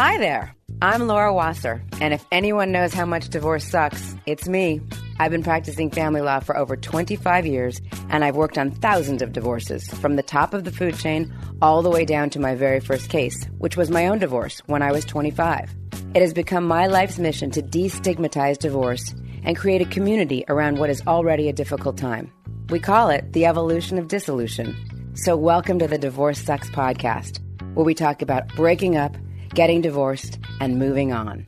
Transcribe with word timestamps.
Hi 0.00 0.16
there. 0.16 0.56
I'm 0.80 1.08
Laura 1.08 1.30
Wasser, 1.30 1.82
and 2.00 2.14
if 2.14 2.24
anyone 2.32 2.72
knows 2.72 2.94
how 2.94 3.04
much 3.04 3.28
divorce 3.28 3.66
sucks, 3.66 4.16
it's 4.24 4.48
me. 4.48 4.80
I've 5.18 5.30
been 5.30 5.42
practicing 5.42 5.90
family 5.90 6.22
law 6.22 6.40
for 6.40 6.56
over 6.56 6.74
25 6.74 7.44
years, 7.44 7.82
and 8.08 8.24
I've 8.24 8.34
worked 8.34 8.56
on 8.56 8.70
thousands 8.70 9.20
of 9.20 9.34
divorces, 9.34 9.86
from 9.90 10.16
the 10.16 10.22
top 10.22 10.54
of 10.54 10.64
the 10.64 10.72
food 10.72 10.96
chain 10.96 11.30
all 11.60 11.82
the 11.82 11.90
way 11.90 12.06
down 12.06 12.30
to 12.30 12.40
my 12.40 12.54
very 12.54 12.80
first 12.80 13.10
case, 13.10 13.44
which 13.58 13.76
was 13.76 13.90
my 13.90 14.06
own 14.06 14.18
divorce 14.18 14.60
when 14.60 14.80
I 14.80 14.90
was 14.90 15.04
25. 15.04 15.70
It 16.14 16.22
has 16.22 16.32
become 16.32 16.66
my 16.66 16.86
life's 16.86 17.18
mission 17.18 17.50
to 17.50 17.60
destigmatize 17.60 18.56
divorce 18.56 19.14
and 19.44 19.54
create 19.54 19.82
a 19.82 19.94
community 19.96 20.46
around 20.48 20.78
what 20.78 20.88
is 20.88 21.06
already 21.06 21.50
a 21.50 21.52
difficult 21.52 21.98
time. 21.98 22.32
We 22.70 22.80
call 22.80 23.10
it 23.10 23.34
the 23.34 23.44
evolution 23.44 23.98
of 23.98 24.08
dissolution. 24.08 24.74
So, 25.12 25.36
welcome 25.36 25.78
to 25.78 25.86
the 25.86 25.98
Divorce 25.98 26.38
Sucks 26.38 26.70
podcast, 26.70 27.38
where 27.74 27.84
we 27.84 27.92
talk 27.92 28.22
about 28.22 28.48
breaking 28.56 28.96
up, 28.96 29.14
getting 29.54 29.80
divorced, 29.80 30.38
and 30.60 30.78
moving 30.78 31.12
on. 31.12 31.44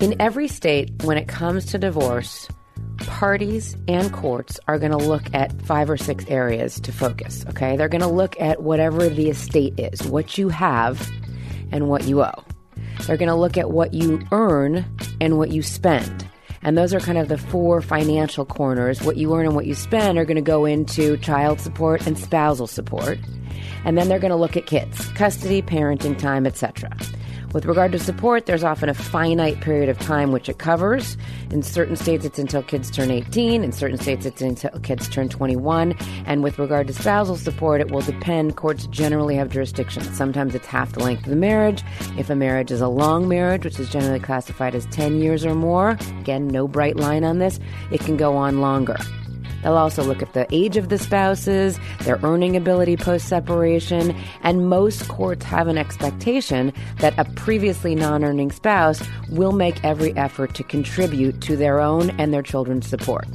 In 0.00 0.18
every 0.18 0.48
state, 0.48 0.90
when 1.04 1.18
it 1.18 1.28
comes 1.28 1.66
to 1.66 1.78
divorce, 1.78 2.48
parties 3.00 3.76
and 3.86 4.10
courts 4.12 4.58
are 4.66 4.78
going 4.78 4.92
to 4.92 4.98
look 4.98 5.22
at 5.34 5.60
five 5.62 5.90
or 5.90 5.98
six 5.98 6.24
areas 6.28 6.80
to 6.80 6.92
focus, 6.92 7.44
okay? 7.50 7.76
They're 7.76 7.88
going 7.88 8.00
to 8.00 8.06
look 8.06 8.40
at 8.40 8.62
whatever 8.62 9.08
the 9.08 9.28
estate 9.28 9.78
is, 9.78 10.02
what 10.02 10.38
you 10.38 10.48
have 10.48 11.10
and 11.70 11.88
what 11.88 12.04
you 12.04 12.22
owe. 12.22 12.44
They're 13.06 13.18
going 13.18 13.28
to 13.28 13.34
look 13.34 13.58
at 13.58 13.70
what 13.70 13.92
you 13.92 14.26
earn 14.32 14.86
and 15.20 15.36
what 15.36 15.50
you 15.50 15.62
spend. 15.62 16.29
And 16.62 16.76
those 16.76 16.92
are 16.92 17.00
kind 17.00 17.18
of 17.18 17.28
the 17.28 17.38
four 17.38 17.80
financial 17.80 18.44
corners. 18.44 19.02
What 19.02 19.16
you 19.16 19.34
earn 19.34 19.46
and 19.46 19.54
what 19.54 19.66
you 19.66 19.74
spend 19.74 20.18
are 20.18 20.24
going 20.24 20.36
to 20.36 20.42
go 20.42 20.66
into 20.66 21.16
child 21.18 21.60
support 21.60 22.06
and 22.06 22.18
spousal 22.18 22.66
support. 22.66 23.18
And 23.84 23.96
then 23.96 24.08
they're 24.08 24.18
going 24.18 24.30
to 24.30 24.36
look 24.36 24.56
at 24.56 24.66
kids, 24.66 25.08
custody, 25.10 25.62
parenting 25.62 26.18
time, 26.18 26.46
etc. 26.46 26.90
With 27.52 27.64
regard 27.64 27.90
to 27.92 27.98
support, 27.98 28.46
there's 28.46 28.62
often 28.62 28.88
a 28.88 28.94
finite 28.94 29.60
period 29.60 29.88
of 29.88 29.98
time 29.98 30.30
which 30.30 30.48
it 30.48 30.58
covers. 30.58 31.16
In 31.50 31.64
certain 31.64 31.96
states, 31.96 32.24
it's 32.24 32.38
until 32.38 32.62
kids 32.62 32.92
turn 32.92 33.10
18. 33.10 33.64
In 33.64 33.72
certain 33.72 33.98
states, 33.98 34.24
it's 34.24 34.40
until 34.40 34.70
kids 34.80 35.08
turn 35.08 35.28
21. 35.28 35.94
And 36.26 36.44
with 36.44 36.60
regard 36.60 36.86
to 36.86 36.92
spousal 36.92 37.36
support, 37.36 37.80
it 37.80 37.90
will 37.90 38.02
depend. 38.02 38.54
Courts 38.54 38.86
generally 38.86 39.34
have 39.34 39.50
jurisdiction. 39.50 40.04
Sometimes 40.14 40.54
it's 40.54 40.66
half 40.66 40.92
the 40.92 41.02
length 41.02 41.24
of 41.24 41.30
the 41.30 41.36
marriage. 41.36 41.82
If 42.16 42.30
a 42.30 42.36
marriage 42.36 42.70
is 42.70 42.80
a 42.80 42.88
long 42.88 43.28
marriage, 43.28 43.64
which 43.64 43.80
is 43.80 43.90
generally 43.90 44.20
classified 44.20 44.76
as 44.76 44.86
10 44.86 45.18
years 45.18 45.44
or 45.44 45.56
more, 45.56 45.98
again, 46.20 46.46
no 46.46 46.68
bright 46.68 46.96
line 46.96 47.24
on 47.24 47.38
this, 47.38 47.58
it 47.90 48.00
can 48.00 48.16
go 48.16 48.36
on 48.36 48.60
longer. 48.60 48.96
They'll 49.62 49.76
also 49.76 50.02
look 50.02 50.22
at 50.22 50.32
the 50.32 50.46
age 50.50 50.76
of 50.76 50.88
the 50.88 50.98
spouses, 50.98 51.78
their 52.00 52.18
earning 52.22 52.56
ability 52.56 52.96
post 52.96 53.28
separation, 53.28 54.16
and 54.42 54.68
most 54.68 55.08
courts 55.08 55.44
have 55.44 55.68
an 55.68 55.78
expectation 55.78 56.72
that 56.98 57.14
a 57.18 57.24
previously 57.32 57.94
non 57.94 58.24
earning 58.24 58.50
spouse 58.50 59.02
will 59.30 59.52
make 59.52 59.82
every 59.84 60.16
effort 60.16 60.54
to 60.54 60.64
contribute 60.64 61.40
to 61.42 61.56
their 61.56 61.80
own 61.80 62.10
and 62.18 62.32
their 62.32 62.42
children's 62.42 62.86
support. 62.86 63.26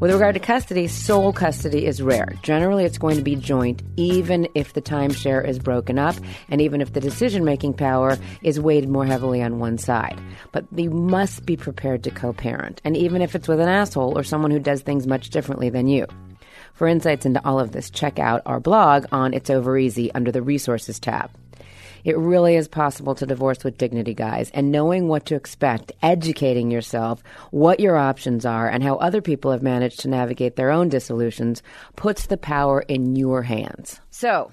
With 0.00 0.12
regard 0.12 0.32
to 0.32 0.40
custody, 0.40 0.88
sole 0.88 1.30
custody 1.30 1.84
is 1.84 2.00
rare. 2.00 2.32
Generally, 2.40 2.86
it's 2.86 2.96
going 2.96 3.18
to 3.18 3.22
be 3.22 3.36
joint, 3.36 3.82
even 3.98 4.48
if 4.54 4.72
the 4.72 4.80
timeshare 4.80 5.46
is 5.46 5.58
broken 5.58 5.98
up 5.98 6.14
and 6.48 6.62
even 6.62 6.80
if 6.80 6.94
the 6.94 7.02
decision 7.02 7.44
making 7.44 7.74
power 7.74 8.16
is 8.40 8.58
weighted 8.58 8.88
more 8.88 9.04
heavily 9.04 9.42
on 9.42 9.58
one 9.58 9.76
side. 9.76 10.18
But 10.52 10.64
you 10.74 10.88
must 10.88 11.44
be 11.44 11.54
prepared 11.54 12.02
to 12.04 12.10
co 12.10 12.32
parent, 12.32 12.80
and 12.82 12.96
even 12.96 13.20
if 13.20 13.34
it's 13.34 13.46
with 13.46 13.60
an 13.60 13.68
asshole 13.68 14.16
or 14.16 14.22
someone 14.22 14.50
who 14.50 14.58
does 14.58 14.80
things 14.80 15.06
much 15.06 15.28
differently 15.28 15.68
than 15.68 15.86
you. 15.86 16.06
For 16.72 16.88
insights 16.88 17.26
into 17.26 17.44
all 17.46 17.60
of 17.60 17.72
this, 17.72 17.90
check 17.90 18.18
out 18.18 18.40
our 18.46 18.58
blog 18.58 19.04
on 19.12 19.34
It's 19.34 19.50
Over 19.50 19.76
Easy 19.76 20.10
under 20.14 20.32
the 20.32 20.40
Resources 20.40 20.98
tab. 20.98 21.30
It 22.04 22.16
really 22.16 22.56
is 22.56 22.68
possible 22.68 23.14
to 23.14 23.26
divorce 23.26 23.64
with 23.64 23.78
dignity, 23.78 24.14
guys. 24.14 24.50
And 24.52 24.70
knowing 24.70 25.08
what 25.08 25.26
to 25.26 25.34
expect, 25.34 25.92
educating 26.02 26.70
yourself, 26.70 27.22
what 27.50 27.80
your 27.80 27.96
options 27.96 28.44
are, 28.46 28.68
and 28.68 28.82
how 28.82 28.96
other 28.96 29.20
people 29.20 29.50
have 29.50 29.62
managed 29.62 30.00
to 30.00 30.08
navigate 30.08 30.56
their 30.56 30.70
own 30.70 30.88
dissolutions 30.88 31.62
puts 31.96 32.26
the 32.26 32.36
power 32.36 32.80
in 32.82 33.16
your 33.16 33.42
hands. 33.42 34.00
So, 34.10 34.52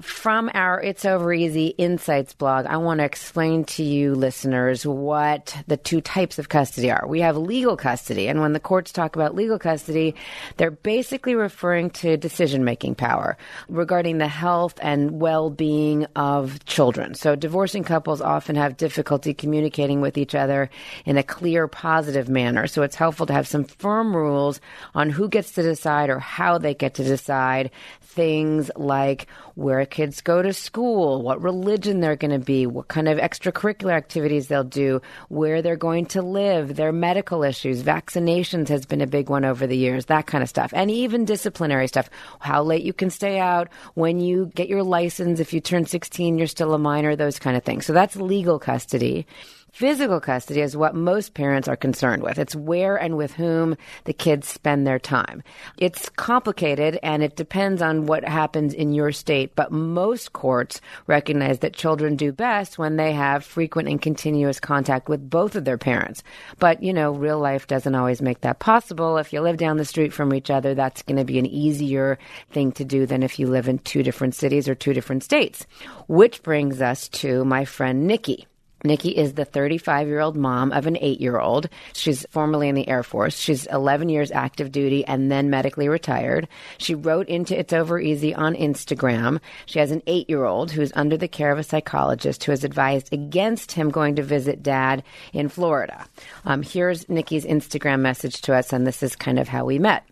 from 0.00 0.50
our 0.54 0.80
It's 0.80 1.04
Over 1.04 1.32
Easy 1.34 1.68
Insights 1.68 2.32
blog, 2.32 2.64
I 2.66 2.78
want 2.78 2.98
to 2.98 3.04
explain 3.04 3.64
to 3.64 3.82
you 3.82 4.14
listeners 4.14 4.86
what 4.86 5.54
the 5.66 5.76
two 5.76 6.00
types 6.00 6.38
of 6.38 6.48
custody 6.48 6.90
are. 6.90 7.06
We 7.06 7.20
have 7.20 7.36
legal 7.36 7.76
custody, 7.76 8.28
and 8.28 8.40
when 8.40 8.54
the 8.54 8.60
courts 8.60 8.90
talk 8.90 9.16
about 9.16 9.34
legal 9.34 9.58
custody, 9.58 10.14
they're 10.56 10.70
basically 10.70 11.34
referring 11.34 11.90
to 11.90 12.16
decision 12.16 12.64
making 12.64 12.94
power 12.94 13.36
regarding 13.68 14.16
the 14.18 14.28
health 14.28 14.78
and 14.80 15.20
well 15.20 15.50
being 15.50 16.06
of 16.16 16.64
children. 16.64 17.14
So, 17.14 17.36
divorcing 17.36 17.84
couples 17.84 18.22
often 18.22 18.56
have 18.56 18.78
difficulty 18.78 19.34
communicating 19.34 20.00
with 20.00 20.16
each 20.16 20.34
other 20.34 20.70
in 21.04 21.18
a 21.18 21.22
clear, 21.22 21.68
positive 21.68 22.30
manner. 22.30 22.66
So, 22.66 22.82
it's 22.82 22.96
helpful 22.96 23.26
to 23.26 23.34
have 23.34 23.46
some 23.46 23.64
firm 23.64 24.16
rules 24.16 24.60
on 24.94 25.10
who 25.10 25.28
gets 25.28 25.52
to 25.52 25.62
decide 25.62 26.08
or 26.08 26.18
how 26.18 26.56
they 26.56 26.72
get 26.74 26.94
to 26.94 27.04
decide 27.04 27.70
things 28.00 28.70
like 28.76 29.26
where 29.54 29.81
kids 29.86 30.20
go 30.20 30.42
to 30.42 30.52
school, 30.52 31.22
what 31.22 31.42
religion 31.42 32.00
they're 32.00 32.16
going 32.16 32.30
to 32.30 32.44
be, 32.44 32.66
what 32.66 32.88
kind 32.88 33.08
of 33.08 33.18
extracurricular 33.18 33.92
activities 33.92 34.48
they'll 34.48 34.64
do, 34.64 35.00
where 35.28 35.62
they're 35.62 35.76
going 35.76 36.06
to 36.06 36.22
live, 36.22 36.76
their 36.76 36.92
medical 36.92 37.42
issues, 37.42 37.82
vaccinations 37.82 38.68
has 38.68 38.86
been 38.86 39.00
a 39.00 39.06
big 39.06 39.28
one 39.28 39.44
over 39.44 39.66
the 39.66 39.76
years, 39.76 40.06
that 40.06 40.26
kind 40.26 40.42
of 40.42 40.48
stuff. 40.48 40.72
And 40.74 40.90
even 40.90 41.24
disciplinary 41.24 41.88
stuff, 41.88 42.10
how 42.40 42.62
late 42.62 42.82
you 42.82 42.92
can 42.92 43.10
stay 43.10 43.38
out, 43.38 43.68
when 43.94 44.20
you 44.20 44.50
get 44.54 44.68
your 44.68 44.82
license, 44.82 45.40
if 45.40 45.52
you 45.52 45.60
turn 45.60 45.86
16, 45.86 46.38
you're 46.38 46.46
still 46.46 46.74
a 46.74 46.78
minor, 46.78 47.16
those 47.16 47.38
kind 47.38 47.56
of 47.56 47.64
things. 47.64 47.86
So 47.86 47.92
that's 47.92 48.16
legal 48.16 48.58
custody. 48.58 49.26
Physical 49.72 50.20
custody 50.20 50.60
is 50.60 50.76
what 50.76 50.94
most 50.94 51.32
parents 51.32 51.66
are 51.66 51.76
concerned 51.76 52.22
with. 52.22 52.38
It's 52.38 52.54
where 52.54 52.94
and 52.94 53.16
with 53.16 53.32
whom 53.32 53.74
the 54.04 54.12
kids 54.12 54.46
spend 54.46 54.86
their 54.86 54.98
time. 54.98 55.42
It's 55.78 56.10
complicated 56.10 56.98
and 57.02 57.22
it 57.22 57.36
depends 57.36 57.80
on 57.80 58.04
what 58.04 58.22
happens 58.22 58.74
in 58.74 58.92
your 58.92 59.12
state, 59.12 59.56
but 59.56 59.72
most 59.72 60.34
courts 60.34 60.82
recognize 61.06 61.60
that 61.60 61.72
children 61.72 62.16
do 62.16 62.32
best 62.32 62.76
when 62.76 62.96
they 62.96 63.14
have 63.14 63.46
frequent 63.46 63.88
and 63.88 64.00
continuous 64.00 64.60
contact 64.60 65.08
with 65.08 65.30
both 65.30 65.56
of 65.56 65.64
their 65.64 65.78
parents. 65.78 66.22
But, 66.58 66.82
you 66.82 66.92
know, 66.92 67.12
real 67.12 67.38
life 67.38 67.66
doesn't 67.66 67.94
always 67.94 68.20
make 68.20 68.42
that 68.42 68.58
possible. 68.58 69.16
If 69.16 69.32
you 69.32 69.40
live 69.40 69.56
down 69.56 69.78
the 69.78 69.86
street 69.86 70.12
from 70.12 70.34
each 70.34 70.50
other, 70.50 70.74
that's 70.74 71.00
going 71.00 71.16
to 71.16 71.24
be 71.24 71.38
an 71.38 71.46
easier 71.46 72.18
thing 72.50 72.72
to 72.72 72.84
do 72.84 73.06
than 73.06 73.22
if 73.22 73.38
you 73.38 73.46
live 73.46 73.68
in 73.68 73.78
two 73.78 74.02
different 74.02 74.34
cities 74.34 74.68
or 74.68 74.74
two 74.74 74.92
different 74.92 75.24
states. 75.24 75.66
Which 76.08 76.42
brings 76.42 76.82
us 76.82 77.08
to 77.08 77.46
my 77.46 77.64
friend 77.64 78.06
Nikki. 78.06 78.46
Nikki 78.84 79.10
is 79.10 79.34
the 79.34 79.44
35 79.44 80.08
year 80.08 80.20
old 80.20 80.36
mom 80.36 80.72
of 80.72 80.86
an 80.86 80.98
eight 81.00 81.20
year 81.20 81.38
old. 81.38 81.68
She's 81.92 82.26
formerly 82.30 82.68
in 82.68 82.74
the 82.74 82.88
Air 82.88 83.02
Force. 83.02 83.38
She's 83.38 83.66
11 83.66 84.08
years 84.08 84.30
active 84.30 84.72
duty 84.72 85.04
and 85.04 85.30
then 85.30 85.50
medically 85.50 85.88
retired. 85.88 86.48
She 86.78 86.94
wrote 86.94 87.28
into 87.28 87.58
It's 87.58 87.72
Over 87.72 88.00
Easy 88.00 88.34
on 88.34 88.54
Instagram. 88.54 89.40
She 89.66 89.78
has 89.78 89.90
an 89.90 90.02
eight 90.06 90.28
year 90.28 90.44
old 90.44 90.70
who's 90.70 90.92
under 90.94 91.16
the 91.16 91.28
care 91.28 91.52
of 91.52 91.58
a 91.58 91.64
psychologist 91.64 92.44
who 92.44 92.52
has 92.52 92.64
advised 92.64 93.12
against 93.12 93.72
him 93.72 93.90
going 93.90 94.16
to 94.16 94.22
visit 94.22 94.62
dad 94.62 95.02
in 95.32 95.48
Florida. 95.48 96.06
Um, 96.44 96.62
here's 96.62 97.08
Nikki's 97.08 97.44
Instagram 97.44 98.00
message 98.00 98.40
to 98.42 98.54
us, 98.54 98.72
and 98.72 98.86
this 98.86 99.02
is 99.02 99.16
kind 99.16 99.38
of 99.38 99.48
how 99.48 99.64
we 99.64 99.78
met. 99.78 100.04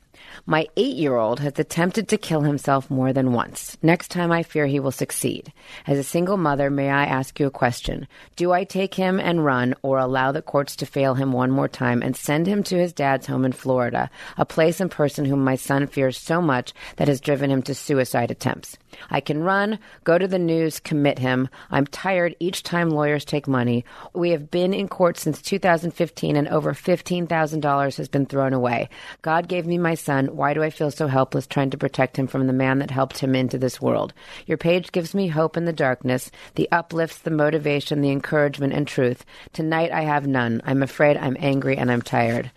My 0.47 0.67
eight 0.77 0.97
year 0.97 1.17
old 1.17 1.41
has 1.41 1.59
attempted 1.59 2.09
to 2.09 2.19
kill 2.19 2.43
himself 2.43 2.91
more 2.91 3.13
than 3.13 3.33
once. 3.33 3.77
Next 3.83 4.09
time 4.09 4.33
I 4.33 4.43
fear 4.43 4.67
he 4.67 4.81
will 4.81 4.91
succeed. 4.91 5.53
As 5.87 5.99
a 5.99 6.05
single 6.05 6.37
mother, 6.37 6.71
may 6.71 6.91
I 6.91 7.05
ask 7.05 7.39
you 7.39 7.47
a 7.47 7.51
question? 7.51 8.07
Do 8.37 8.53
I 8.53 8.65
take 8.65 8.95
him 8.95 9.21
and 9.21 9.45
run 9.45 9.75
or 9.83 9.99
allow 9.99 10.33
the 10.33 10.43
courts 10.43 10.77
to 10.77 10.87
fail 10.87 11.15
him 11.15 11.33
one 11.33 11.51
more 11.51 11.69
time 11.69 12.03
and 12.03 12.17
send 12.17 12.47
him 12.47 12.63
to 12.65 12.77
his 12.77 12.93
dad's 12.93 13.27
home 13.27 13.45
in 13.45 13.53
Florida, 13.53 14.11
a 14.37 14.45
place 14.45 14.81
and 14.81 14.91
person 14.91 15.25
whom 15.25 15.45
my 15.45 15.57
son 15.57 15.87
fears 15.87 16.19
so 16.19 16.41
much 16.41 16.73
that 16.97 17.09
has 17.09 17.21
driven 17.21 17.51
him 17.51 17.63
to 17.63 17.75
suicide 17.75 18.31
attempts? 18.31 18.77
I 19.11 19.21
can 19.21 19.43
run, 19.43 19.79
go 20.05 20.19
to 20.19 20.27
the 20.27 20.39
news, 20.39 20.81
commit 20.81 21.19
him. 21.19 21.49
I'm 21.71 21.87
tired 21.87 22.35
each 22.41 22.63
time 22.63 22.91
lawyers 22.91 23.25
take 23.25 23.47
money. 23.47 23.85
We 24.15 24.31
have 24.31 24.51
been 24.51 24.75
in 24.75 24.89
court 24.89 25.19
since 25.19 25.41
2015 25.43 26.37
and 26.37 26.49
over 26.49 26.73
$15,000 26.73 27.97
has 27.97 28.09
been 28.09 28.27
thrown 28.27 28.53
away. 28.53 28.89
God 29.23 29.49
gave 29.49 29.67
me 29.67 29.79
my 29.79 29.95
son. 29.95 30.30
Why 30.31 30.55
do 30.55 30.63
I 30.63 30.71
feel 30.71 30.91
so 30.91 31.07
helpless 31.07 31.47
trying 31.47 31.71
to 31.71 31.79
protect 31.79 32.19
him 32.19 32.27
from 32.27 32.47
the 32.47 32.53
man 32.53 32.79
that 32.79 32.91
helped 32.91 33.19
him 33.19 33.35
into 33.35 33.59
this 33.59 33.81
world? 33.81 34.13
Your 34.47 34.59
page 34.59 34.93
gives 34.93 35.15
me 35.15 35.29
hope 35.29 35.57
in 35.57 35.65
the 35.65 35.73
darkness, 35.73 36.31
the 36.55 36.69
uplifts, 36.73 37.19
the 37.19 37.31
motivation, 37.31 38.01
the 38.01 38.11
encouragement, 38.11 38.73
and 38.73 38.87
truth. 38.87 39.25
Tonight 39.53 39.93
I 39.93 40.03
have 40.03 40.27
none. 40.27 40.63
I'm 40.65 40.83
afraid, 40.83 41.17
I'm 41.17 41.37
angry, 41.39 41.77
and 41.77 41.91
I'm 41.91 42.03
tired. 42.03 42.51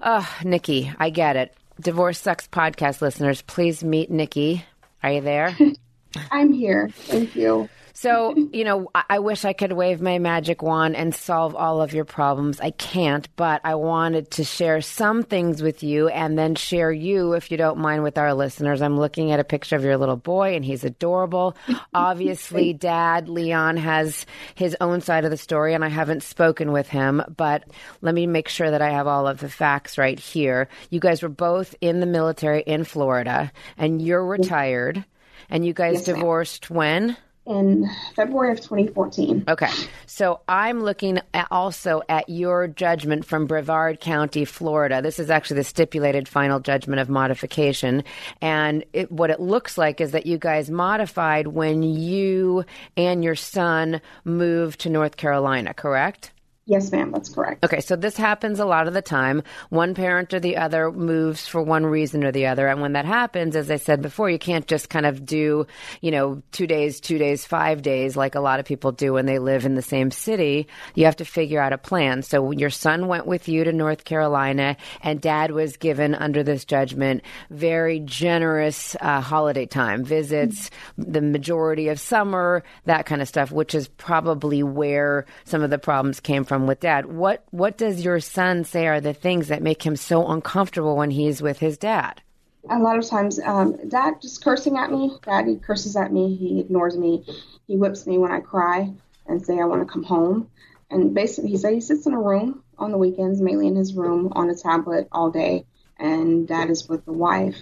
Oh, 0.00 0.28
Nikki, 0.44 0.92
I 0.98 1.10
get 1.10 1.36
it. 1.36 1.54
Divorce 1.80 2.20
Sucks 2.20 2.46
podcast 2.46 3.00
listeners, 3.00 3.42
please 3.42 3.82
meet 3.82 4.10
Nikki. 4.10 4.64
Are 5.02 5.12
you 5.12 5.20
there? 5.20 5.56
I'm 6.30 6.52
here. 6.52 6.88
Thank 6.92 7.34
you. 7.34 7.68
So, 7.96 8.34
you 8.52 8.64
know, 8.64 8.90
I, 8.92 9.04
I 9.08 9.18
wish 9.20 9.44
I 9.44 9.52
could 9.52 9.72
wave 9.72 10.00
my 10.00 10.18
magic 10.18 10.62
wand 10.62 10.96
and 10.96 11.14
solve 11.14 11.54
all 11.54 11.80
of 11.80 11.92
your 11.94 12.04
problems. 12.04 12.60
I 12.60 12.72
can't, 12.72 13.28
but 13.36 13.60
I 13.62 13.76
wanted 13.76 14.32
to 14.32 14.42
share 14.44 14.80
some 14.80 15.22
things 15.22 15.62
with 15.62 15.84
you 15.84 16.08
and 16.08 16.36
then 16.36 16.56
share 16.56 16.90
you, 16.90 17.34
if 17.34 17.52
you 17.52 17.56
don't 17.56 17.78
mind, 17.78 18.02
with 18.02 18.18
our 18.18 18.34
listeners. 18.34 18.82
I'm 18.82 18.98
looking 18.98 19.30
at 19.30 19.38
a 19.38 19.44
picture 19.44 19.76
of 19.76 19.84
your 19.84 19.96
little 19.96 20.16
boy 20.16 20.56
and 20.56 20.64
he's 20.64 20.82
adorable. 20.82 21.56
Obviously, 21.94 22.72
dad, 22.72 23.28
Leon, 23.28 23.76
has 23.76 24.26
his 24.56 24.76
own 24.80 25.00
side 25.00 25.24
of 25.24 25.30
the 25.30 25.36
story 25.36 25.72
and 25.72 25.84
I 25.84 25.88
haven't 25.88 26.24
spoken 26.24 26.72
with 26.72 26.88
him, 26.88 27.22
but 27.36 27.62
let 28.02 28.14
me 28.14 28.26
make 28.26 28.48
sure 28.48 28.72
that 28.72 28.82
I 28.82 28.90
have 28.90 29.06
all 29.06 29.28
of 29.28 29.38
the 29.38 29.48
facts 29.48 29.98
right 29.98 30.18
here. 30.18 30.68
You 30.90 30.98
guys 30.98 31.22
were 31.22 31.28
both 31.28 31.76
in 31.80 32.00
the 32.00 32.06
military 32.06 32.62
in 32.62 32.82
Florida 32.82 33.52
and 33.78 34.02
you're 34.02 34.26
retired 34.26 35.04
and 35.48 35.64
you 35.64 35.72
guys 35.72 35.98
Yes, 35.98 36.08
ma'am. 36.08 36.16
divorced 36.16 36.70
when? 36.70 37.16
In 37.46 37.90
February 38.16 38.52
of 38.52 38.60
2014. 38.60 39.44
Okay. 39.48 39.68
So 40.06 40.40
I'm 40.48 40.82
looking 40.82 41.20
at 41.34 41.46
also 41.50 42.02
at 42.08 42.28
your 42.28 42.68
judgment 42.68 43.26
from 43.26 43.46
Brevard 43.46 44.00
County, 44.00 44.44
Florida. 44.44 45.02
This 45.02 45.18
is 45.18 45.28
actually 45.28 45.56
the 45.56 45.64
stipulated 45.64 46.26
final 46.26 46.58
judgment 46.58 47.00
of 47.00 47.10
modification. 47.10 48.02
And 48.40 48.84
it, 48.92 49.12
what 49.12 49.30
it 49.30 49.40
looks 49.40 49.76
like 49.76 50.00
is 50.00 50.12
that 50.12 50.24
you 50.24 50.38
guys 50.38 50.70
modified 50.70 51.48
when 51.48 51.82
you 51.82 52.64
and 52.96 53.22
your 53.22 53.36
son 53.36 54.00
moved 54.24 54.80
to 54.80 54.88
North 54.88 55.16
Carolina, 55.16 55.74
correct? 55.74 56.30
Yes, 56.66 56.90
ma'am, 56.92 57.10
that's 57.10 57.28
correct. 57.28 57.62
Okay, 57.62 57.80
so 57.80 57.94
this 57.94 58.16
happens 58.16 58.58
a 58.58 58.64
lot 58.64 58.88
of 58.88 58.94
the 58.94 59.02
time. 59.02 59.42
One 59.68 59.94
parent 59.94 60.32
or 60.32 60.40
the 60.40 60.56
other 60.56 60.90
moves 60.90 61.46
for 61.46 61.60
one 61.60 61.84
reason 61.84 62.24
or 62.24 62.32
the 62.32 62.46
other. 62.46 62.68
And 62.68 62.80
when 62.80 62.94
that 62.94 63.04
happens, 63.04 63.54
as 63.54 63.70
I 63.70 63.76
said 63.76 64.00
before, 64.00 64.30
you 64.30 64.38
can't 64.38 64.66
just 64.66 64.88
kind 64.88 65.04
of 65.04 65.26
do, 65.26 65.66
you 66.00 66.10
know, 66.10 66.42
two 66.52 66.66
days, 66.66 67.00
two 67.00 67.18
days, 67.18 67.44
five 67.44 67.82
days, 67.82 68.16
like 68.16 68.34
a 68.34 68.40
lot 68.40 68.60
of 68.60 68.66
people 68.66 68.92
do 68.92 69.12
when 69.12 69.26
they 69.26 69.38
live 69.38 69.66
in 69.66 69.74
the 69.74 69.82
same 69.82 70.10
city. 70.10 70.66
You 70.94 71.04
have 71.04 71.16
to 71.16 71.26
figure 71.26 71.60
out 71.60 71.74
a 71.74 71.78
plan. 71.78 72.22
So 72.22 72.50
your 72.50 72.70
son 72.70 73.08
went 73.08 73.26
with 73.26 73.46
you 73.46 73.64
to 73.64 73.72
North 73.72 74.04
Carolina, 74.04 74.78
and 75.02 75.20
dad 75.20 75.50
was 75.50 75.76
given 75.76 76.14
under 76.14 76.42
this 76.42 76.64
judgment 76.64 77.24
very 77.50 78.00
generous 78.00 78.96
uh, 79.02 79.20
holiday 79.20 79.66
time 79.66 80.02
visits, 80.02 80.70
the 80.96 81.20
majority 81.20 81.88
of 81.88 82.00
summer, 82.00 82.64
that 82.86 83.04
kind 83.04 83.20
of 83.20 83.28
stuff, 83.28 83.52
which 83.52 83.74
is 83.74 83.86
probably 83.86 84.62
where 84.62 85.26
some 85.44 85.62
of 85.62 85.68
the 85.68 85.78
problems 85.78 86.20
came 86.20 86.44
from 86.44 86.53
with 86.66 86.80
dad. 86.80 87.06
What 87.06 87.44
what 87.50 87.76
does 87.76 88.04
your 88.04 88.20
son 88.20 88.64
say 88.64 88.86
are 88.86 89.00
the 89.00 89.14
things 89.14 89.48
that 89.48 89.62
make 89.62 89.84
him 89.84 89.96
so 89.96 90.26
uncomfortable 90.26 90.96
when 90.96 91.10
he's 91.10 91.42
with 91.42 91.58
his 91.58 91.76
dad? 91.76 92.22
A 92.70 92.78
lot 92.78 92.98
of 92.98 93.06
times, 93.06 93.38
um, 93.40 93.76
dad 93.88 94.22
just 94.22 94.42
cursing 94.42 94.78
at 94.78 94.90
me. 94.90 95.18
Dad, 95.24 95.46
he 95.46 95.56
curses 95.56 95.96
at 95.96 96.12
me. 96.12 96.34
He 96.34 96.60
ignores 96.60 96.96
me. 96.96 97.24
He 97.66 97.76
whips 97.76 98.06
me 98.06 98.16
when 98.16 98.32
I 98.32 98.40
cry 98.40 98.90
and 99.26 99.44
say 99.44 99.60
I 99.60 99.64
want 99.66 99.86
to 99.86 99.92
come 99.92 100.02
home. 100.02 100.50
And 100.90 101.14
basically, 101.14 101.50
he 101.50 101.56
said 101.58 101.74
he 101.74 101.80
sits 101.80 102.06
in 102.06 102.14
a 102.14 102.20
room 102.20 102.62
on 102.78 102.90
the 102.90 102.98
weekends, 102.98 103.40
mainly 103.40 103.66
in 103.66 103.76
his 103.76 103.94
room 103.94 104.32
on 104.32 104.48
a 104.48 104.54
tablet 104.54 105.08
all 105.12 105.30
day, 105.30 105.66
and 105.98 106.46
dad 106.46 106.70
is 106.70 106.88
with 106.88 107.04
the 107.04 107.12
wife. 107.12 107.56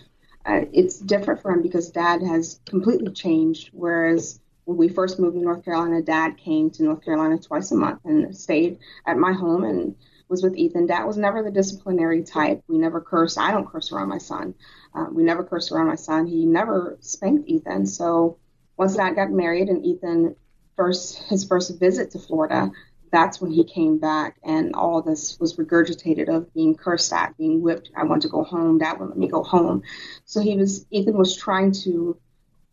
Uh, 0.45 0.63
it's 0.73 0.99
different 0.99 1.41
for 1.41 1.53
him 1.53 1.63
because 1.63 1.91
dad 1.91 2.23
has 2.23 2.61
completely 2.67 3.13
changed. 3.13 3.71
Whereas 3.73 4.41
when 4.65 4.77
we 4.77 4.89
first 4.89 5.19
moved 5.19 5.37
to 5.37 5.43
North 5.43 5.65
Carolina, 5.65 6.03
dad 6.03 6.37
came 6.37 6.71
to 6.71 6.85
North 6.85 7.05
Carolina 7.05 7.39
twice 7.39 7.71
a 7.73 7.77
month 7.77 8.01
and 8.05 8.37
stayed 8.37 8.79
at 9.07 9.17
my 9.17 9.33
home 9.33 9.65
and 9.65 9.97
was 10.29 10.43
with 10.43 10.57
Ethan. 10.57 10.87
Dad 10.87 11.05
was 11.05 11.17
never 11.17 11.43
the 11.43 11.51
disciplinary 11.51 12.23
type. 12.23 12.63
We 12.69 12.79
never 12.79 13.01
cursed. 13.01 13.39
I 13.39 13.51
don't 13.51 13.69
curse 13.69 13.93
around 13.93 14.09
my 14.09 14.19
son. 14.19 14.55
Uh, 14.95 15.07
we 15.13 15.23
never 15.23 15.45
cursed 15.45 15.73
around 15.73 15.89
my 15.89 15.97
son. 15.97 16.27
He 16.27 16.47
never 16.47 16.97
spanked 17.01 17.49
Ethan. 17.49 17.87
So 17.87 18.39
once 18.77 18.97
Dad 18.97 19.15
got 19.15 19.31
married 19.31 19.69
and 19.69 19.85
Ethan 19.85 20.37
first 20.77 21.23
his 21.29 21.45
first 21.45 21.79
visit 21.79 22.13
to 22.13 22.19
Florida, 22.19 22.71
that's 23.11 23.41
when 23.41 23.51
he 23.51 23.63
came 23.63 23.99
back 23.99 24.39
and 24.43 24.75
all 24.75 25.03
this 25.03 25.39
was 25.39 25.57
regurgitated 25.57 26.35
of 26.35 26.53
being 26.55 26.75
cursed 26.75 27.13
at, 27.13 27.37
being 27.37 27.61
whipped. 27.61 27.91
I 27.95 28.05
want 28.05 28.23
to 28.23 28.29
go 28.29 28.43
home. 28.43 28.79
Dad 28.79 28.95
wouldn't 28.95 29.11
let 29.11 29.19
me 29.19 29.29
go 29.29 29.43
home. 29.43 29.83
So 30.25 30.41
he 30.41 30.57
was 30.57 30.87
Ethan 30.91 31.19
was 31.19 31.37
trying 31.37 31.73
to 31.85 32.17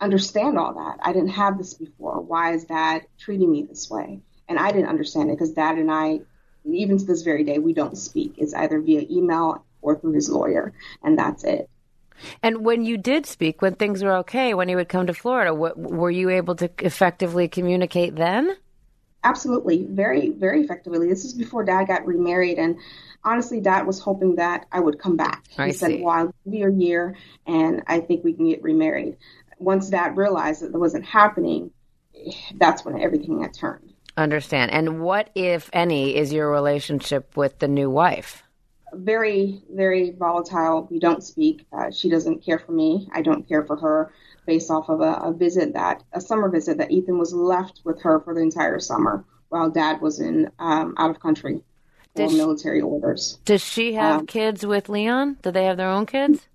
understand 0.01 0.57
all 0.57 0.73
that. 0.73 0.99
I 1.01 1.13
didn't 1.13 1.29
have 1.29 1.57
this 1.57 1.73
before. 1.73 2.21
Why 2.21 2.53
is 2.53 2.65
Dad 2.65 3.05
treating 3.17 3.51
me 3.51 3.63
this 3.63 3.89
way? 3.89 4.21
And 4.47 4.57
I 4.57 4.71
didn't 4.71 4.89
understand 4.89 5.29
it 5.29 5.33
because 5.33 5.51
Dad 5.51 5.77
and 5.77 5.91
I, 5.91 6.21
even 6.65 6.97
to 6.97 7.05
this 7.05 7.21
very 7.21 7.43
day, 7.43 7.59
we 7.59 7.73
don't 7.73 7.97
speak. 7.97 8.35
It's 8.37 8.53
either 8.53 8.79
via 8.79 9.05
email 9.09 9.63
or 9.81 9.99
through 9.99 10.13
his 10.13 10.29
lawyer, 10.29 10.73
and 11.03 11.17
that's 11.17 11.43
it. 11.43 11.69
And 12.43 12.65
when 12.65 12.83
you 12.83 12.97
did 12.97 13.25
speak, 13.25 13.61
when 13.61 13.75
things 13.75 14.03
were 14.03 14.17
okay, 14.17 14.53
when 14.53 14.67
he 14.67 14.75
would 14.75 14.89
come 14.89 15.07
to 15.07 15.13
Florida, 15.13 15.51
w- 15.51 15.73
were 15.75 16.11
you 16.11 16.29
able 16.29 16.55
to 16.57 16.69
effectively 16.79 17.47
communicate 17.47 18.15
then? 18.15 18.57
Absolutely, 19.23 19.85
very, 19.89 20.29
very 20.29 20.61
effectively. 20.61 21.07
This 21.07 21.25
is 21.25 21.33
before 21.33 21.63
Dad 21.63 21.87
got 21.87 22.05
remarried, 22.05 22.57
and 22.57 22.77
honestly, 23.23 23.59
Dad 23.59 23.85
was 23.85 23.99
hoping 23.99 24.35
that 24.35 24.65
I 24.71 24.79
would 24.79 24.99
come 24.99 25.17
back. 25.17 25.45
He 25.49 25.63
I 25.63 25.71
said, 25.71 25.91
see. 25.91 26.01
"Well, 26.01 26.13
I'll 26.13 26.33
give 26.45 26.53
you 26.53 26.67
a 26.67 26.71
year, 26.71 27.15
and 27.45 27.83
I 27.87 27.99
think 27.99 28.23
we 28.23 28.33
can 28.33 28.49
get 28.49 28.63
remarried." 28.63 29.17
Once 29.59 29.89
Dad 29.89 30.17
realized 30.17 30.61
that 30.61 30.71
that 30.71 30.79
wasn't 30.79 31.05
happening, 31.05 31.71
that's 32.55 32.83
when 32.83 32.99
everything 32.99 33.41
had 33.41 33.53
turned. 33.53 33.93
Understand. 34.17 34.71
And 34.71 35.01
what, 35.01 35.29
if 35.35 35.69
any, 35.71 36.15
is 36.15 36.33
your 36.33 36.49
relationship 36.51 37.37
with 37.37 37.59
the 37.59 37.67
new 37.67 37.89
wife? 37.89 38.43
very, 38.91 39.61
very 39.71 40.09
volatile. 40.17 40.87
We 40.89 40.97
don't 40.97 41.23
speak. 41.23 41.63
Uh, 41.71 41.91
she 41.91 42.09
doesn't 42.09 42.43
care 42.43 42.57
for 42.57 42.71
me. 42.71 43.07
I 43.13 43.21
don't 43.21 43.47
care 43.47 43.63
for 43.63 43.75
her 43.77 44.11
based 44.47 44.71
off 44.71 44.89
of 44.89 44.99
a, 44.99 45.13
a 45.21 45.31
visit 45.31 45.73
that, 45.75 46.03
a 46.13 46.19
summer 46.19 46.49
visit 46.49 46.79
that 46.79 46.89
Ethan 46.89 47.19
was 47.19 47.31
left 47.31 47.81
with 47.83 48.01
her 48.01 48.19
for 48.21 48.33
the 48.33 48.41
entire 48.41 48.79
summer 48.79 49.23
while 49.49 49.69
dad 49.69 50.01
was 50.01 50.19
in, 50.19 50.49
um, 50.57 50.95
out 50.97 51.11
of 51.11 51.19
country 51.19 51.61
for 52.15 52.27
she- 52.31 52.35
military 52.37 52.81
orders. 52.81 53.37
Does 53.45 53.61
she 53.61 53.93
have 53.93 54.21
Um, 54.21 54.25
kids 54.25 54.65
with 54.65 54.89
Leon? 54.89 55.37
Do 55.43 55.51
they 55.51 55.65
have 55.65 55.77
their 55.77 55.89
own 55.89 56.07
kids? 56.07 56.47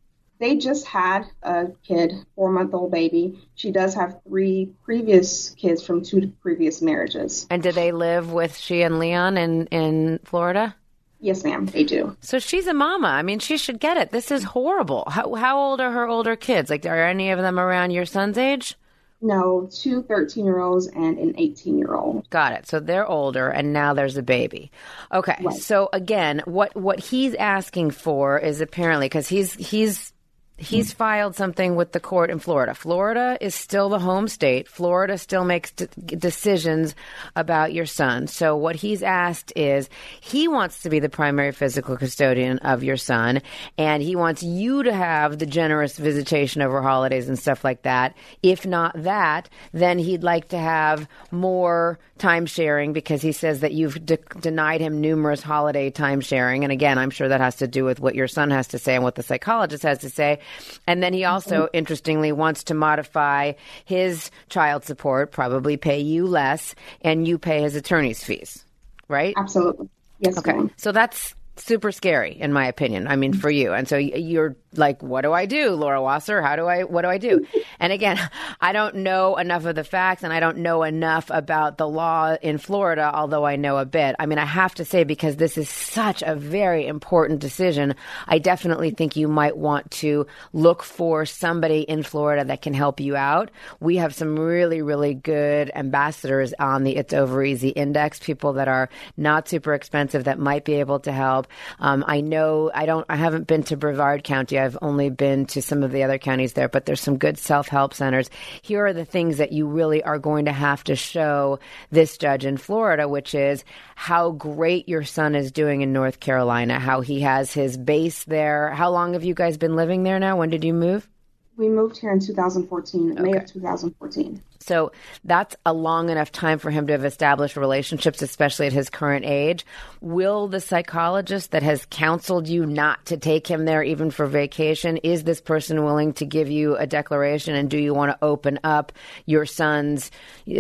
They 0.45 0.57
just 0.57 0.87
had 0.87 1.25
a 1.43 1.69
kid, 1.89 2.13
four 2.37 2.53
month 2.53 2.75
old 2.75 2.91
baby. 2.91 3.49
She 3.55 3.71
does 3.71 3.95
have 3.95 4.21
three 4.29 4.75
previous 4.85 5.49
kids 5.49 5.83
from 5.83 6.05
two 6.05 6.35
previous 6.43 6.83
marriages. 6.83 7.47
And 7.49 7.63
do 7.63 7.73
they 7.73 7.93
live 7.93 8.31
with 8.31 8.55
she 8.55 8.83
and 8.83 8.99
Leon 8.99 9.39
in, 9.39 9.67
in 9.69 10.21
Florida? 10.25 10.77
Yes, 11.19 11.45
ma'am, 11.45 11.65
they 11.65 11.83
do. 11.83 12.15
So 12.21 12.39
she's 12.39 12.67
a 12.67 12.75
mama. 12.75 13.09
I 13.09 13.23
mean, 13.23 13.39
she 13.39 13.57
should 13.57 13.81
get 13.81 13.97
it. 13.97 14.11
This 14.11 14.31
is 14.31 14.45
horrible. 14.45 15.05
How, 15.09 15.33
how 15.33 15.59
old 15.59 15.81
are 15.81 15.91
her 15.91 16.07
older 16.07 16.37
kids? 16.37 16.69
Like, 16.69 16.85
are 16.85 17.07
any 17.07 17.31
of 17.31 17.39
them 17.39 17.59
around 17.59 17.93
your 17.93 18.05
son's 18.05 18.37
age? 18.37 18.77
No, 19.23 19.71
two 19.73 20.03
13 20.03 20.45
year 20.45 20.61
olds 20.61 20.89
and 20.89 21.17
an 21.17 21.37
18 21.39 21.79
year 21.79 21.95
old. 21.95 22.29
Got 22.29 22.53
it. 22.53 22.67
So 22.69 22.81
they're 22.81 23.09
older, 23.09 23.49
and 23.49 23.73
now 23.73 23.95
there's 23.95 24.19
a 24.19 24.23
baby. 24.23 24.71
Okay. 25.11 25.39
Right. 25.41 25.57
So 25.57 25.89
again, 25.95 26.43
what 26.45 26.77
what 26.77 27.01
he's 27.01 27.35
asking 27.37 27.93
for 27.93 28.39
is 28.39 28.61
apparently 28.61 29.07
because 29.07 29.27
he's 29.27 29.55
he's 29.55 30.13
he's 30.57 30.93
hmm. 30.93 30.97
filed 30.97 31.37
something 31.37 31.75
with 31.75 31.93
the 31.93 32.01
court 32.01 32.31
in 32.31 32.39
Florida. 32.39 32.75
Florida 32.75 33.37
is 33.41 33.55
still 33.55 33.89
the 33.89 33.99
home 33.99 34.29
state. 34.29 34.69
Florida 34.69 35.19
still 35.19 35.45
makes 35.45 35.73
d- 35.73 35.89
decisions 36.17 36.95
about 37.35 37.73
your 37.73 37.87
son. 37.87 38.27
So 38.27 38.57
what 38.57 38.77
he's 38.77 39.03
asked 39.03 39.53
is 39.57 39.89
he 40.21 40.47
wants 40.49 40.83
to 40.83 40.91
be 40.91 41.01
the 41.01 41.09
primary 41.09 41.53
physical 41.53 41.97
custodian 41.97 42.59
of 42.61 42.85
your 42.85 42.97
son, 42.97 43.43
and 43.77 44.03
he 44.03 44.17
wants 44.17 44.43
you 44.43 44.83
to 44.85 44.93
have 44.93 45.39
the 45.39 45.47
generous 45.47 45.99
visitation 45.99 46.63
over 46.63 46.83
holidays 46.83 47.29
and 47.29 47.39
stuff 47.39 47.65
like 47.65 47.83
that. 47.83 48.17
If 48.43 48.67
not 48.67 49.03
that, 49.03 49.49
then 49.73 49.99
he'd 49.99 50.23
like 50.23 50.49
to 50.49 50.59
have 50.59 51.09
more 51.31 51.99
time 52.19 52.47
sharing 52.47 52.93
because 52.93 53.23
he 53.23 53.33
says 53.33 53.61
that 53.61 53.73
you've 53.73 54.05
de- 54.07 54.19
denied 54.41 54.81
him 54.81 55.01
numerous 55.01 55.43
holiday 55.43 55.91
time 55.91 56.21
sharing. 56.21 56.63
And 56.63 56.73
again, 56.73 56.97
I'm 56.97 57.11
sure 57.11 57.29
that 57.29 57.41
has 57.41 57.57
to 57.57 57.67
do 57.67 57.85
with 57.85 57.99
what 57.99 58.15
your 58.15 58.29
son 58.29 58.51
has 58.51 58.69
to 58.69 58.79
say 58.79 58.95
and 58.95 59.03
what 59.03 59.17
the 59.17 59.23
psychologist 59.23 59.83
has 59.83 59.99
to 59.99 60.11
say. 60.11 60.39
And 60.87 61.03
then 61.03 61.13
he 61.13 61.25
also, 61.25 61.63
mm-hmm. 61.65 61.77
interestingly, 61.77 62.33
wants 62.33 62.65
to 62.65 62.75
modify 62.75 63.53
his 63.85 64.31
child 64.49 64.85
support, 64.85 65.33
probably 65.33 65.77
pay 65.77 66.01
you 66.01 66.27
less, 66.27 66.75
and 67.01 67.27
you 67.27 67.39
pay 67.39 67.63
his 67.63 67.75
attorney's 67.77 68.23
fees, 68.23 68.65
right? 69.09 69.35
Absolutely. 69.37 69.89
Yes, 70.21 70.39
Okay. 70.39 70.53
ma'am. 70.53 70.71
So 70.77 70.93
that's 70.93 71.35
super 71.57 71.93
scary 71.93 72.33
in 72.41 72.53
my 72.53 72.67
opinion. 72.67 73.07
I 73.07 73.17
mean 73.17 73.33
mm-hmm. 73.33 73.41
for 73.41 73.51
you. 73.51 73.73
And 73.73 73.89
so 73.89 73.97
you're 73.97 74.57
like 74.79 75.03
what 75.03 75.23
do 75.23 75.33
I 75.33 75.47
do, 75.47 75.71
Laura 75.71 76.03
Wasser? 76.03 76.43
How 76.43 76.57
do 76.57 76.67
I 76.67 76.83
what 76.85 77.03
do 77.03 77.09
I 77.09 77.19
do? 77.19 77.47
and 77.79 77.93
again, 77.93 78.19
I 78.61 78.73
don't 78.73 78.97
know 78.97 79.37
enough 79.37 79.65
of 79.65 79.75
the 79.75 79.85
facts 79.85 80.23
and 80.23 80.33
I 80.33 80.41
don't 80.41 80.59
know 80.59 80.83
enough 80.83 81.31
about 81.31 81.79
the 81.79 81.89
law 81.89 82.37
in 82.41 82.59
Florida 82.59 83.11
although 83.13 83.45
I 83.45 83.57
know 83.57 83.79
a 83.79 83.85
bit. 83.85 84.17
I 84.19 84.27
mean 84.27 84.39
I 84.39 84.45
have 84.45 84.75
to 84.77 84.85
say 84.85 85.05
because 85.05 85.37
this 85.37 85.59
is 85.59 85.69
such 85.69 86.23
a 86.23 86.35
very 86.35 86.87
important 86.87 87.41
decision, 87.41 87.95
I 88.27 88.39
definitely 88.39 88.91
think 88.91 89.17
you 89.17 89.29
might 89.29 89.57
want 89.57 89.91
to 89.93 90.27
look 90.53 90.83
for 90.83 91.27
somebody 91.27 91.81
in 91.81 92.03
Florida 92.03 92.45
that 92.45 92.63
can 92.63 92.75
help 92.75 93.01
you 93.01 93.17
out. 93.17 93.51
We 93.81 93.97
have 93.97 94.15
some 94.15 94.39
really 94.39 94.83
really 94.83 95.15
good 95.15 95.71
ambassadors 95.75 96.53
on 96.59 96.85
the 96.85 96.97
It's 96.97 97.15
Over 97.15 97.43
Easy 97.45 97.69
index, 97.71 98.19
people 98.19 98.55
that 98.55 98.69
are 98.69 98.89
not 99.17 99.49
super 99.49 99.75
expensive 99.75 100.25
that 100.25 100.39
might 100.39 100.65
be 100.65 100.75
able 100.75 101.01
to 101.01 101.13
help. 101.13 101.47
Um, 101.79 102.05
I 102.07 102.21
know 102.21 102.71
I 102.75 102.87
don't. 102.87 103.07
I 103.09 103.17
haven't 103.17 103.47
been 103.47 103.63
to 103.65 103.77
Brevard 103.77 104.25
County. 104.25 104.59
I've 104.65 104.79
only 104.83 105.11
been 105.11 105.47
to 105.47 105.63
some 105.63 105.83
of 105.83 105.93
the 105.93 106.03
other 106.03 106.19
counties 106.19 106.55
there, 106.55 106.69
but 106.69 106.87
there's 106.87 107.01
some 107.01 107.19
good 107.19 107.39
self 107.39 107.69
help 107.69 107.95
centers. 107.95 108.31
Here 108.63 108.87
are 108.87 108.93
the 108.93 109.05
things 109.05 109.39
that 109.39 109.53
you 109.53 109.67
really 109.67 110.03
are 110.03 110.19
going 110.19 110.47
to 110.47 110.53
have 110.53 110.83
to 110.85 110.97
show 110.97 111.59
this 111.91 112.19
judge 112.19 112.45
in 112.45 112.57
Florida, 112.57 113.09
which 113.09 113.35
is 113.35 113.65
how 113.95 114.33
great 114.33 114.89
your 114.89 115.05
son 115.05 115.35
is 115.35 115.53
doing 115.53 115.83
in 115.83 115.93
North 115.93 116.21
Carolina, 116.21 116.81
how 116.81 117.01
he 117.01 117.21
has 117.21 117.53
his 117.53 117.77
base 117.77 118.25
there. 118.25 118.71
How 118.71 118.91
long 118.91 119.13
have 119.13 119.25
you 119.25 119.35
guys 119.35 119.57
been 119.57 119.77
living 119.77 120.03
there 120.03 120.19
now? 120.19 120.39
When 120.39 120.51
did 120.51 120.65
you 120.65 120.75
move? 120.75 121.09
We 121.57 121.69
moved 121.69 121.99
here 121.99 122.11
in 122.11 122.19
2014, 122.19 123.13
okay. 123.13 123.23
May 123.23 123.37
of 123.37 123.47
2014. 123.47 124.43
So 124.65 124.93
that's 125.25 125.55
a 125.67 125.73
long 125.73 126.09
enough 126.09 126.33
time 126.33 126.59
for 126.59 126.71
him 126.71 126.87
to 126.87 126.93
have 126.95 127.05
established 127.05 127.57
relationships, 127.57 128.23
especially 128.23 128.67
at 128.67 128.73
his 128.73 128.89
current 128.89 129.27
age. 129.27 129.67
Will 130.01 130.49
the 130.49 130.61
psychologist 130.61 131.51
that 131.51 131.63
has 131.63 131.87
counseled 131.91 132.49
you 132.49 132.65
not 132.65 133.05
to 133.07 133.17
take 133.19 133.47
him 133.47 133.67
there 133.67 133.83
even 133.83 134.11
for 134.11 134.27
vacation, 134.27 134.97
is 134.99 135.25
this 135.25 135.41
person 135.41 135.85
willing 135.85 136.15
to 136.15 136.25
give 136.25 136.51
you 136.51 136.77
a 136.77 136.87
declaration? 136.87 137.55
And 137.55 137.69
do 137.69 137.79
you 137.79 137.93
want 137.93 138.13
to 138.13 138.25
open 138.25 138.59
up 138.65 138.93
your 139.27 139.45
son's 139.45 140.11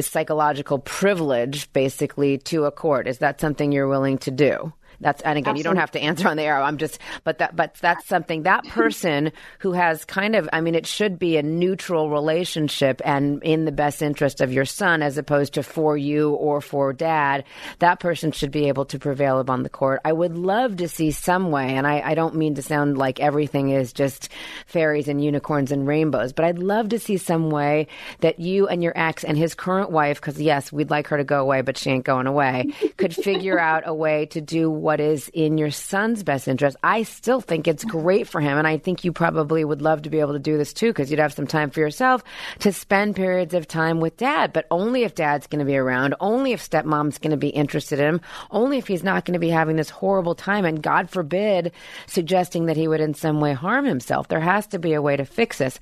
psychological 0.00 0.78
privilege 0.78 1.72
basically 1.72 2.38
to 2.38 2.64
a 2.64 2.70
court? 2.70 3.08
Is 3.08 3.18
that 3.18 3.40
something 3.40 3.72
you're 3.72 3.88
willing 3.88 4.18
to 4.18 4.30
do? 4.30 4.72
That's 5.00 5.22
and 5.22 5.38
again, 5.38 5.50
Absolutely. 5.50 5.58
you 5.58 5.64
don't 5.64 5.76
have 5.76 5.90
to 5.92 6.00
answer 6.00 6.28
on 6.28 6.36
the 6.36 6.42
air. 6.42 6.60
I'm 6.60 6.78
just, 6.78 6.98
but 7.24 7.38
that, 7.38 7.56
but 7.56 7.74
that's 7.74 8.06
something 8.06 8.44
that 8.44 8.64
person 8.68 9.32
who 9.58 9.72
has 9.72 10.04
kind 10.04 10.34
of, 10.36 10.48
I 10.52 10.60
mean, 10.60 10.74
it 10.74 10.86
should 10.86 11.18
be 11.18 11.36
a 11.36 11.42
neutral 11.42 12.10
relationship 12.10 13.00
and 13.04 13.42
in 13.42 13.64
the 13.64 13.72
best 13.72 14.02
interest 14.02 14.40
of 14.40 14.52
your 14.52 14.64
son, 14.64 15.02
as 15.02 15.18
opposed 15.18 15.54
to 15.54 15.62
for 15.62 15.96
you 15.96 16.30
or 16.34 16.60
for 16.60 16.92
dad. 16.92 17.44
That 17.78 18.00
person 18.00 18.32
should 18.32 18.50
be 18.50 18.68
able 18.68 18.84
to 18.86 18.98
prevail 18.98 19.38
upon 19.38 19.62
the 19.62 19.68
court. 19.68 20.00
I 20.04 20.12
would 20.12 20.36
love 20.36 20.76
to 20.76 20.88
see 20.88 21.10
some 21.10 21.50
way, 21.50 21.74
and 21.74 21.86
I, 21.86 22.00
I 22.00 22.14
don't 22.14 22.36
mean 22.36 22.54
to 22.56 22.62
sound 22.62 22.98
like 22.98 23.20
everything 23.20 23.70
is 23.70 23.92
just 23.92 24.28
fairies 24.66 25.08
and 25.08 25.22
unicorns 25.22 25.72
and 25.72 25.86
rainbows, 25.86 26.32
but 26.32 26.44
I'd 26.44 26.58
love 26.58 26.90
to 26.90 26.98
see 26.98 27.16
some 27.16 27.50
way 27.50 27.88
that 28.20 28.38
you 28.40 28.68
and 28.68 28.82
your 28.82 28.92
ex 28.96 29.24
and 29.24 29.36
his 29.36 29.54
current 29.54 29.90
wife, 29.90 30.20
because 30.20 30.40
yes, 30.40 30.72
we'd 30.72 30.90
like 30.90 31.08
her 31.08 31.16
to 31.16 31.24
go 31.24 31.40
away, 31.40 31.62
but 31.62 31.76
she 31.76 31.90
ain't 31.90 32.04
going 32.04 32.26
away, 32.26 32.72
could 32.96 33.14
figure 33.14 33.58
out 33.64 33.82
a 33.86 33.94
way 33.94 34.26
to 34.26 34.40
do 34.40 34.70
what 34.84 35.00
is 35.00 35.30
in 35.32 35.56
your 35.56 35.70
son's 35.70 36.22
best 36.22 36.46
interest. 36.46 36.76
I 36.82 37.04
still 37.04 37.40
think 37.40 37.66
it's 37.66 37.84
great 37.84 38.28
for 38.28 38.38
him. 38.38 38.58
And 38.58 38.66
I 38.66 38.76
think 38.76 39.02
you 39.02 39.12
probably 39.12 39.64
would 39.64 39.80
love 39.80 40.02
to 40.02 40.10
be 40.10 40.20
able 40.20 40.34
to 40.34 40.38
do 40.38 40.58
this 40.58 40.74
too, 40.74 40.90
because 40.90 41.10
you'd 41.10 41.20
have 41.20 41.32
some 41.32 41.46
time 41.46 41.70
for 41.70 41.80
yourself 41.80 42.22
to 42.58 42.70
spend 42.70 43.16
periods 43.16 43.54
of 43.54 43.66
time 43.66 44.00
with 44.00 44.18
dad, 44.18 44.52
but 44.52 44.66
only 44.70 45.04
if 45.04 45.14
dad's 45.14 45.46
going 45.46 45.60
to 45.60 45.64
be 45.64 45.78
around, 45.78 46.14
only 46.20 46.52
if 46.52 46.60
stepmom's 46.60 47.16
going 47.16 47.30
to 47.30 47.38
be 47.38 47.48
interested 47.48 47.98
in 47.98 48.04
him, 48.04 48.20
only 48.50 48.76
if 48.76 48.86
he's 48.86 49.02
not 49.02 49.24
going 49.24 49.32
to 49.32 49.38
be 49.38 49.48
having 49.48 49.76
this 49.76 49.88
horrible 49.88 50.34
time. 50.34 50.66
And 50.66 50.82
God 50.82 51.08
forbid, 51.08 51.72
suggesting 52.06 52.66
that 52.66 52.76
he 52.76 52.86
would 52.86 53.00
in 53.00 53.14
some 53.14 53.40
way 53.40 53.54
harm 53.54 53.86
himself. 53.86 54.28
There 54.28 54.38
has 54.38 54.66
to 54.66 54.78
be 54.78 54.92
a 54.92 55.00
way 55.00 55.16
to 55.16 55.24
fix 55.24 55.56
this. 55.56 55.80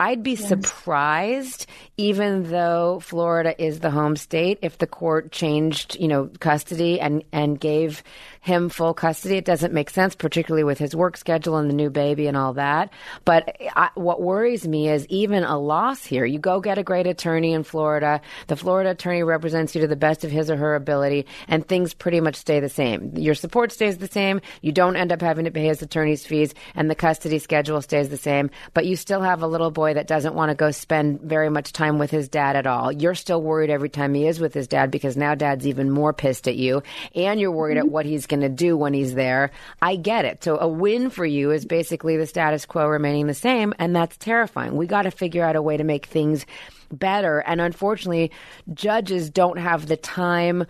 I'd 0.00 0.24
be 0.24 0.32
yes. 0.32 0.48
surprised, 0.48 1.66
even 1.96 2.50
though 2.50 2.98
Florida 3.00 3.54
is 3.62 3.78
the 3.78 3.90
home 3.90 4.16
state, 4.16 4.58
if 4.62 4.78
the 4.78 4.88
court 4.88 5.30
changed, 5.30 5.96
you 6.00 6.08
know, 6.08 6.30
custody 6.40 7.00
and, 7.00 7.22
and 7.32 7.60
gave 7.60 8.02
him 8.40 8.68
full 8.68 8.92
custody. 8.92 9.36
It 9.36 9.44
doesn't 9.44 9.72
make 9.72 9.88
sense, 9.88 10.14
particularly 10.14 10.64
with 10.64 10.78
his 10.78 10.96
work 10.96 11.16
schedule 11.16 11.56
and 11.56 11.70
the 11.70 11.74
new 11.74 11.90
baby 11.90 12.26
and 12.26 12.36
all 12.36 12.54
that. 12.54 12.92
But 13.24 13.56
I, 13.74 13.90
what 13.94 14.20
worries 14.20 14.66
me 14.66 14.88
is 14.88 15.06
even 15.08 15.44
a 15.44 15.58
loss 15.58 16.04
here. 16.04 16.24
You 16.24 16.40
go 16.40 16.60
get 16.60 16.76
a 16.76 16.82
great 16.82 17.06
attorney 17.06 17.52
in 17.52 17.62
Florida. 17.62 18.20
The 18.48 18.56
Florida 18.56 18.90
attorney 18.90 19.22
represents 19.22 19.74
you 19.74 19.80
to 19.82 19.86
the 19.86 19.96
best 19.96 20.24
of 20.24 20.30
his 20.30 20.50
or 20.50 20.56
her 20.56 20.74
ability, 20.74 21.26
and 21.46 21.66
things 21.66 21.94
pretty 21.94 22.20
much 22.20 22.34
stay 22.34 22.58
the 22.58 22.68
same. 22.68 23.12
Your 23.16 23.34
support 23.34 23.70
stays 23.70 23.98
the 23.98 24.08
same. 24.08 24.40
You 24.60 24.72
don't 24.72 24.96
end 24.96 25.12
up 25.12 25.22
having 25.22 25.44
to 25.44 25.52
pay 25.52 25.66
his 25.66 25.82
attorney's 25.82 26.26
fees, 26.26 26.52
and 26.74 26.90
the 26.90 26.94
custody 26.96 27.38
schedule 27.38 27.80
stays 27.80 28.08
the 28.08 28.16
same. 28.16 28.50
But 28.74 28.86
you 28.86 28.96
still 28.96 29.22
have 29.22 29.42
a 29.42 29.46
little 29.46 29.70
boy 29.70 29.83
that 29.92 30.06
doesn't 30.06 30.34
want 30.34 30.50
to 30.50 30.54
go 30.54 30.70
spend 30.70 31.20
very 31.20 31.50
much 31.50 31.72
time 31.72 31.98
with 31.98 32.10
his 32.10 32.28
dad 32.28 32.56
at 32.56 32.66
all. 32.66 32.90
You're 32.90 33.14
still 33.14 33.42
worried 33.42 33.70
every 33.70 33.90
time 33.90 34.14
he 34.14 34.26
is 34.26 34.40
with 34.40 34.54
his 34.54 34.68
dad 34.68 34.90
because 34.90 35.16
now 35.16 35.34
dad's 35.34 35.66
even 35.66 35.90
more 35.90 36.12
pissed 36.12 36.48
at 36.48 36.56
you, 36.56 36.82
and 37.14 37.38
you're 37.38 37.50
worried 37.50 37.76
mm-hmm. 37.76 37.88
at 37.88 37.92
what 37.92 38.06
he's 38.06 38.26
going 38.26 38.40
to 38.40 38.48
do 38.48 38.76
when 38.76 38.94
he's 38.94 39.14
there. 39.14 39.50
I 39.82 39.96
get 39.96 40.24
it. 40.24 40.42
So 40.42 40.58
a 40.58 40.68
win 40.68 41.10
for 41.10 41.26
you 41.26 41.50
is 41.50 41.66
basically 41.66 42.16
the 42.16 42.26
status 42.26 42.64
quo 42.64 42.86
remaining 42.86 43.26
the 43.26 43.34
same, 43.34 43.74
and 43.78 43.94
that's 43.94 44.16
terrifying. 44.16 44.76
We 44.76 44.86
got 44.86 45.02
to 45.02 45.10
figure 45.10 45.44
out 45.44 45.56
a 45.56 45.62
way 45.62 45.76
to 45.76 45.84
make 45.84 46.06
things 46.06 46.46
better. 46.90 47.40
And 47.40 47.60
unfortunately, 47.60 48.30
judges 48.72 49.30
don't 49.30 49.58
have 49.58 49.86
the 49.86 49.96
time 49.96 50.66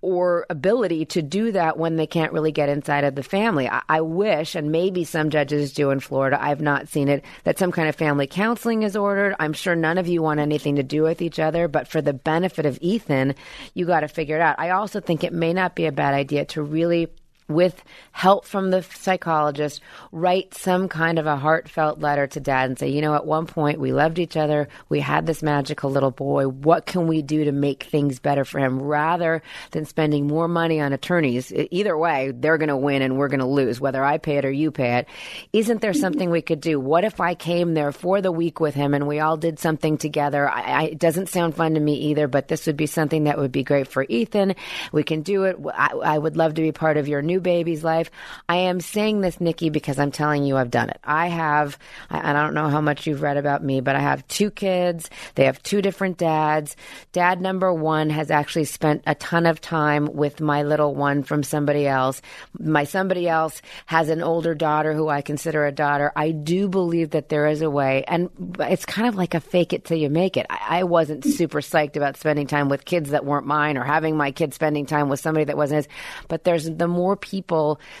or 0.00 0.46
ability 0.48 1.04
to 1.04 1.22
do 1.22 1.50
that 1.52 1.76
when 1.76 1.96
they 1.96 2.06
can't 2.06 2.32
really 2.32 2.52
get 2.52 2.68
inside 2.68 3.04
of 3.04 3.14
the 3.14 3.22
family. 3.22 3.68
I, 3.68 3.82
I, 3.88 4.00
wish, 4.00 4.54
and 4.54 4.70
maybe 4.70 5.04
some 5.04 5.30
judges 5.30 5.72
do 5.72 5.90
in 5.90 6.00
Florida, 6.00 6.40
I've 6.40 6.60
not 6.60 6.88
seen 6.88 7.08
it, 7.08 7.24
that 7.44 7.58
some 7.58 7.72
kind 7.72 7.88
of 7.88 7.96
family 7.96 8.26
counseling 8.26 8.84
is 8.84 8.96
ordered. 8.96 9.34
I'm 9.40 9.52
sure 9.52 9.74
none 9.74 9.98
of 9.98 10.06
you 10.06 10.22
want 10.22 10.40
anything 10.40 10.76
to 10.76 10.82
do 10.82 11.02
with 11.02 11.20
each 11.20 11.38
other, 11.38 11.66
but 11.66 11.88
for 11.88 12.00
the 12.00 12.12
benefit 12.12 12.64
of 12.64 12.78
Ethan, 12.80 13.34
you 13.74 13.86
got 13.86 14.00
to 14.00 14.08
figure 14.08 14.36
it 14.36 14.42
out. 14.42 14.56
I 14.58 14.70
also 14.70 15.00
think 15.00 15.24
it 15.24 15.32
may 15.32 15.52
not 15.52 15.74
be 15.74 15.86
a 15.86 15.92
bad 15.92 16.14
idea 16.14 16.44
to 16.46 16.62
really 16.62 17.08
with 17.48 17.82
help 18.12 18.44
from 18.44 18.70
the 18.70 18.82
psychologist, 18.82 19.80
write 20.12 20.52
some 20.54 20.88
kind 20.88 21.18
of 21.18 21.26
a 21.26 21.36
heartfelt 21.36 21.98
letter 21.98 22.26
to 22.26 22.40
dad 22.40 22.68
and 22.68 22.78
say, 22.78 22.88
you 22.88 23.00
know, 23.00 23.14
at 23.14 23.26
one 23.26 23.46
point 23.46 23.80
we 23.80 23.92
loved 23.92 24.18
each 24.18 24.36
other. 24.36 24.68
We 24.88 25.00
had 25.00 25.26
this 25.26 25.42
magical 25.42 25.90
little 25.90 26.10
boy. 26.10 26.46
What 26.46 26.84
can 26.84 27.06
we 27.06 27.22
do 27.22 27.44
to 27.44 27.52
make 27.52 27.84
things 27.84 28.18
better 28.18 28.44
for 28.44 28.58
him 28.58 28.82
rather 28.82 29.42
than 29.70 29.86
spending 29.86 30.26
more 30.26 30.46
money 30.46 30.80
on 30.80 30.92
attorneys? 30.92 31.50
Either 31.52 31.96
way, 31.96 32.32
they're 32.34 32.58
going 32.58 32.68
to 32.68 32.76
win 32.76 33.00
and 33.00 33.16
we're 33.16 33.28
going 33.28 33.40
to 33.40 33.46
lose, 33.46 33.80
whether 33.80 34.04
I 34.04 34.18
pay 34.18 34.36
it 34.36 34.44
or 34.44 34.50
you 34.50 34.70
pay 34.70 34.98
it. 34.98 35.08
Isn't 35.52 35.80
there 35.80 35.94
something 35.94 36.30
we 36.30 36.42
could 36.42 36.60
do? 36.60 36.78
What 36.78 37.04
if 37.04 37.20
I 37.20 37.34
came 37.34 37.72
there 37.72 37.92
for 37.92 38.20
the 38.20 38.32
week 38.32 38.60
with 38.60 38.74
him 38.74 38.92
and 38.92 39.08
we 39.08 39.20
all 39.20 39.38
did 39.38 39.58
something 39.58 39.96
together? 39.96 40.48
I, 40.48 40.60
I, 40.60 40.82
it 40.84 40.98
doesn't 40.98 41.30
sound 41.30 41.54
fun 41.54 41.74
to 41.74 41.80
me 41.80 41.94
either, 41.94 42.28
but 42.28 42.48
this 42.48 42.66
would 42.66 42.76
be 42.76 42.86
something 42.86 43.24
that 43.24 43.38
would 43.38 43.52
be 43.52 43.64
great 43.64 43.88
for 43.88 44.04
Ethan. 44.06 44.54
We 44.92 45.02
can 45.02 45.22
do 45.22 45.44
it. 45.44 45.56
I, 45.72 45.92
I 45.94 46.18
would 46.18 46.36
love 46.36 46.54
to 46.54 46.62
be 46.62 46.72
part 46.72 46.98
of 46.98 47.08
your 47.08 47.22
new 47.22 47.37
baby's 47.40 47.84
life. 47.84 48.10
I 48.48 48.56
am 48.56 48.80
saying 48.80 49.20
this, 49.20 49.40
Nikki, 49.40 49.70
because 49.70 49.98
I'm 49.98 50.10
telling 50.10 50.44
you 50.44 50.56
I've 50.56 50.70
done 50.70 50.90
it. 50.90 50.98
I 51.04 51.28
have, 51.28 51.78
and 52.10 52.36
I 52.36 52.42
don't 52.42 52.54
know 52.54 52.68
how 52.68 52.80
much 52.80 53.06
you've 53.06 53.22
read 53.22 53.36
about 53.36 53.62
me, 53.62 53.80
but 53.80 53.96
I 53.96 54.00
have 54.00 54.26
two 54.28 54.50
kids. 54.50 55.08
They 55.34 55.44
have 55.44 55.62
two 55.62 55.82
different 55.82 56.18
dads. 56.18 56.76
Dad 57.12 57.40
number 57.40 57.72
one 57.72 58.10
has 58.10 58.30
actually 58.30 58.64
spent 58.64 59.02
a 59.06 59.14
ton 59.14 59.46
of 59.46 59.60
time 59.60 60.06
with 60.12 60.40
my 60.40 60.62
little 60.62 60.94
one 60.94 61.22
from 61.22 61.42
somebody 61.42 61.86
else. 61.86 62.20
My 62.58 62.84
somebody 62.84 63.28
else 63.28 63.62
has 63.86 64.08
an 64.08 64.22
older 64.22 64.54
daughter 64.54 64.92
who 64.94 65.08
I 65.08 65.22
consider 65.22 65.66
a 65.66 65.72
daughter. 65.72 66.12
I 66.16 66.32
do 66.32 66.68
believe 66.68 67.10
that 67.10 67.28
there 67.28 67.46
is 67.46 67.62
a 67.62 67.70
way, 67.70 68.04
and 68.08 68.30
it's 68.60 68.84
kind 68.84 69.08
of 69.08 69.14
like 69.14 69.34
a 69.34 69.40
fake 69.40 69.72
it 69.72 69.84
till 69.84 69.98
you 69.98 70.10
make 70.10 70.36
it. 70.36 70.46
I, 70.50 70.80
I 70.80 70.82
wasn't 70.84 71.24
super 71.24 71.60
psyched 71.60 71.96
about 71.96 72.16
spending 72.16 72.46
time 72.46 72.68
with 72.68 72.84
kids 72.84 73.10
that 73.10 73.24
weren't 73.24 73.46
mine 73.46 73.76
or 73.76 73.84
having 73.84 74.16
my 74.16 74.32
kids 74.32 74.54
spending 74.56 74.86
time 74.86 75.08
with 75.08 75.20
somebody 75.20 75.44
that 75.44 75.56
wasn't 75.56 75.78
his, 75.78 75.88
but 76.28 76.44
there's 76.44 76.68
the 76.68 76.88
more 76.88 77.16
people 77.16 77.27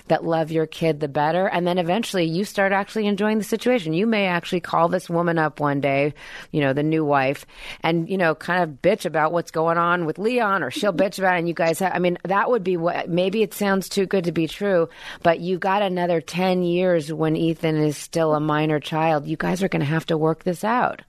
that 0.08 0.24
love 0.24 0.50
your 0.50 0.66
kid, 0.66 1.00
the 1.00 1.08
better. 1.08 1.46
And 1.46 1.66
then 1.66 1.78
eventually 1.78 2.24
you 2.24 2.44
start 2.44 2.72
actually 2.72 3.06
enjoying 3.06 3.38
the 3.38 3.44
situation. 3.44 3.92
You 3.92 4.06
may 4.06 4.26
actually 4.26 4.60
call 4.60 4.88
this 4.88 5.08
woman 5.08 5.38
up 5.38 5.60
one 5.60 5.80
day, 5.80 6.14
you 6.52 6.60
know, 6.60 6.72
the 6.72 6.82
new 6.82 7.04
wife, 7.04 7.46
and, 7.82 8.08
you 8.08 8.18
know, 8.18 8.34
kind 8.34 8.62
of 8.62 8.82
bitch 8.82 9.04
about 9.04 9.32
what's 9.32 9.50
going 9.50 9.78
on 9.78 10.04
with 10.04 10.18
Leon, 10.18 10.62
or 10.62 10.70
she'll 10.70 10.92
bitch 10.92 11.18
about 11.18 11.36
it. 11.36 11.38
And 11.38 11.48
you 11.48 11.54
guys 11.54 11.78
have, 11.78 11.92
I 11.94 11.98
mean, 11.98 12.18
that 12.24 12.50
would 12.50 12.64
be 12.64 12.76
what, 12.76 13.08
maybe 13.08 13.42
it 13.42 13.54
sounds 13.54 13.88
too 13.88 14.06
good 14.06 14.24
to 14.24 14.32
be 14.32 14.46
true, 14.46 14.88
but 15.22 15.40
you've 15.40 15.60
got 15.60 15.82
another 15.82 16.20
10 16.20 16.62
years 16.62 17.12
when 17.12 17.36
Ethan 17.36 17.76
is 17.76 17.96
still 17.96 18.34
a 18.34 18.40
minor 18.40 18.80
child. 18.80 19.26
You 19.26 19.36
guys 19.36 19.62
are 19.62 19.68
going 19.68 19.80
to 19.80 19.86
have 19.86 20.06
to 20.06 20.18
work 20.18 20.44
this 20.44 20.64
out. 20.64 21.02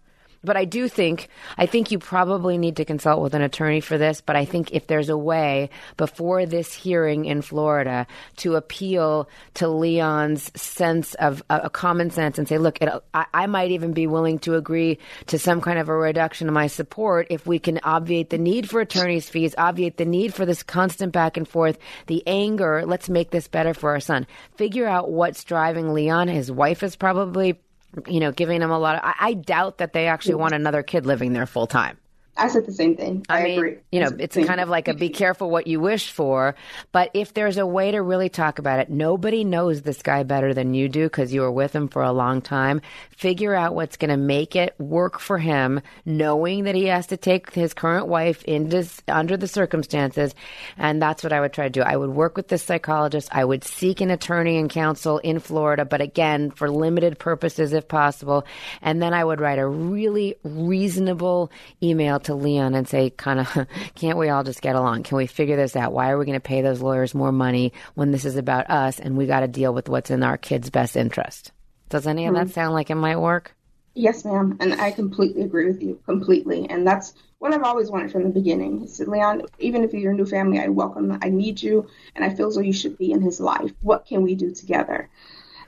But 0.43 0.55
I 0.55 0.65
do 0.65 0.87
think, 0.87 1.27
I 1.57 1.65
think 1.65 1.91
you 1.91 1.99
probably 1.99 2.57
need 2.57 2.77
to 2.77 2.85
consult 2.85 3.21
with 3.21 3.33
an 3.33 3.41
attorney 3.41 3.81
for 3.81 3.97
this. 3.97 4.21
But 4.21 4.35
I 4.35 4.45
think 4.45 4.71
if 4.71 4.87
there's 4.87 5.09
a 5.09 5.17
way 5.17 5.69
before 5.97 6.45
this 6.45 6.73
hearing 6.73 7.25
in 7.25 7.41
Florida 7.41 8.07
to 8.37 8.55
appeal 8.55 9.29
to 9.55 9.67
Leon's 9.67 10.49
sense 10.59 11.13
of 11.15 11.43
a 11.49 11.69
common 11.69 12.09
sense 12.09 12.37
and 12.37 12.47
say, 12.47 12.57
look, 12.57 12.81
it, 12.81 12.89
I, 13.13 13.25
I 13.33 13.45
might 13.47 13.71
even 13.71 13.93
be 13.93 14.07
willing 14.07 14.39
to 14.39 14.55
agree 14.55 14.99
to 15.27 15.37
some 15.37 15.59
kind 15.59 15.77
of 15.77 15.89
a 15.89 15.95
reduction 15.95 16.47
of 16.47 16.53
my 16.53 16.67
support 16.67 17.27
if 17.29 17.45
we 17.45 17.59
can 17.59 17.79
obviate 17.83 18.29
the 18.29 18.37
need 18.37 18.69
for 18.69 18.79
attorney's 18.79 19.29
fees, 19.29 19.55
obviate 19.57 19.97
the 19.97 20.05
need 20.05 20.33
for 20.33 20.45
this 20.45 20.63
constant 20.63 21.11
back 21.11 21.35
and 21.35 21.47
forth, 21.47 21.77
the 22.07 22.23
anger. 22.25 22.83
Let's 22.85 23.09
make 23.09 23.31
this 23.31 23.47
better 23.47 23.73
for 23.73 23.91
our 23.91 23.99
son. 23.99 24.25
Figure 24.55 24.87
out 24.87 25.11
what's 25.11 25.43
driving 25.43 25.93
Leon. 25.93 26.29
His 26.29 26.51
wife 26.51 26.83
is 26.83 26.95
probably 26.95 27.59
you 28.07 28.19
know, 28.19 28.31
giving 28.31 28.59
them 28.59 28.71
a 28.71 28.79
lot 28.79 28.95
of. 28.95 29.01
I, 29.03 29.15
I 29.19 29.33
doubt 29.33 29.79
that 29.79 29.93
they 29.93 30.07
actually 30.07 30.35
want 30.35 30.53
another 30.53 30.83
kid 30.83 31.05
living 31.05 31.33
there 31.33 31.45
full 31.45 31.67
time. 31.67 31.97
I 32.39 32.47
said 32.47 32.65
the 32.65 32.73
same 32.73 32.95
thing. 32.95 33.25
I, 33.27 33.39
I 33.39 33.43
mean, 33.43 33.57
agree. 33.57 33.77
you 33.91 33.99
know, 33.99 34.05
I 34.05 34.09
said 34.09 34.17
the 34.19 34.23
it's 34.23 34.37
kind 34.37 34.61
of 34.61 34.69
like 34.69 34.87
a 34.87 34.93
be 34.93 35.09
careful 35.09 35.49
what 35.49 35.67
you 35.67 35.79
wish 35.81 36.11
for. 36.11 36.55
But 36.93 37.11
if 37.13 37.33
there's 37.33 37.57
a 37.57 37.65
way 37.65 37.91
to 37.91 38.01
really 38.01 38.29
talk 38.29 38.59
about 38.59 38.79
it, 38.79 38.89
nobody 38.89 39.43
knows 39.43 39.81
this 39.81 40.01
guy 40.01 40.23
better 40.23 40.53
than 40.53 40.73
you 40.73 40.87
do 40.87 41.03
because 41.03 41.33
you 41.33 41.41
were 41.41 41.51
with 41.51 41.75
him 41.75 41.89
for 41.89 42.01
a 42.01 42.13
long 42.13 42.41
time. 42.41 42.81
Figure 43.09 43.53
out 43.53 43.75
what's 43.75 43.97
going 43.97 44.09
to 44.09 44.17
make 44.17 44.55
it 44.55 44.73
work 44.79 45.19
for 45.19 45.37
him, 45.37 45.81
knowing 46.05 46.63
that 46.63 46.75
he 46.75 46.85
has 46.85 47.07
to 47.07 47.17
take 47.17 47.51
his 47.51 47.73
current 47.73 48.07
wife 48.07 48.43
into 48.45 48.87
under 49.09 49.35
the 49.35 49.47
circumstances. 49.47 50.33
And 50.77 51.01
that's 51.01 51.23
what 51.23 51.33
I 51.33 51.41
would 51.41 51.51
try 51.51 51.65
to 51.65 51.69
do. 51.69 51.81
I 51.81 51.97
would 51.97 52.11
work 52.11 52.37
with 52.37 52.47
this 52.47 52.63
psychologist. 52.63 53.27
I 53.33 53.43
would 53.43 53.65
seek 53.65 53.99
an 53.99 54.11
attorney 54.11 54.57
and 54.57 54.69
counsel 54.69 55.17
in 55.17 55.39
Florida, 55.39 55.83
but 55.83 55.99
again, 55.99 56.51
for 56.51 56.71
limited 56.71 57.19
purposes 57.19 57.73
if 57.73 57.87
possible. 57.89 58.45
And 58.81 59.01
then 59.01 59.13
I 59.13 59.23
would 59.23 59.41
write 59.41 59.59
a 59.59 59.67
really 59.67 60.35
reasonable 60.43 61.51
email 61.83 62.19
to 62.21 62.28
Leon 62.35 62.75
and 62.75 62.87
say, 62.87 63.09
kind 63.09 63.39
of, 63.39 63.67
can't 63.95 64.17
we 64.17 64.29
all 64.29 64.43
just 64.43 64.61
get 64.61 64.75
along? 64.75 65.03
Can 65.03 65.17
we 65.17 65.27
figure 65.27 65.55
this 65.55 65.75
out? 65.75 65.93
Why 65.93 66.09
are 66.09 66.17
we 66.17 66.25
going 66.25 66.33
to 66.33 66.39
pay 66.39 66.61
those 66.61 66.81
lawyers 66.81 67.15
more 67.15 67.31
money 67.31 67.73
when 67.95 68.11
this 68.11 68.25
is 68.25 68.35
about 68.35 68.69
us 68.69 68.99
and 68.99 69.17
we 69.17 69.25
got 69.25 69.41
to 69.41 69.47
deal 69.47 69.73
with 69.73 69.89
what's 69.89 70.11
in 70.11 70.23
our 70.23 70.37
kids' 70.37 70.69
best 70.69 70.95
interest? 70.95 71.51
Does 71.89 72.05
any 72.05 72.27
of 72.27 72.35
that 72.35 72.45
mm-hmm. 72.45 72.51
sound 72.51 72.73
like 72.73 72.89
it 72.89 72.95
might 72.95 73.17
work? 73.17 73.55
Yes, 73.95 74.23
ma'am. 74.23 74.57
And 74.59 74.75
I 74.75 74.91
completely 74.91 75.41
agree 75.41 75.65
with 75.65 75.81
you 75.81 75.99
completely. 76.05 76.69
And 76.69 76.85
that's 76.85 77.13
what 77.39 77.53
I've 77.53 77.63
always 77.63 77.89
wanted 77.89 78.11
from 78.11 78.23
the 78.23 78.29
beginning. 78.29 78.81
He 78.81 78.87
said, 78.87 79.07
Leon, 79.07 79.43
even 79.57 79.83
if 79.83 79.93
you're 79.93 80.11
a 80.11 80.15
new 80.15 80.25
family, 80.25 80.59
I 80.59 80.67
welcome, 80.67 81.17
I 81.21 81.29
need 81.29 81.61
you, 81.61 81.87
and 82.15 82.23
I 82.23 82.33
feel 82.33 82.47
as 82.47 82.55
though 82.55 82.61
you 82.61 82.73
should 82.73 82.97
be 82.97 83.11
in 83.11 83.21
his 83.21 83.39
life. 83.39 83.71
What 83.81 84.05
can 84.05 84.21
we 84.21 84.35
do 84.35 84.53
together? 84.53 85.09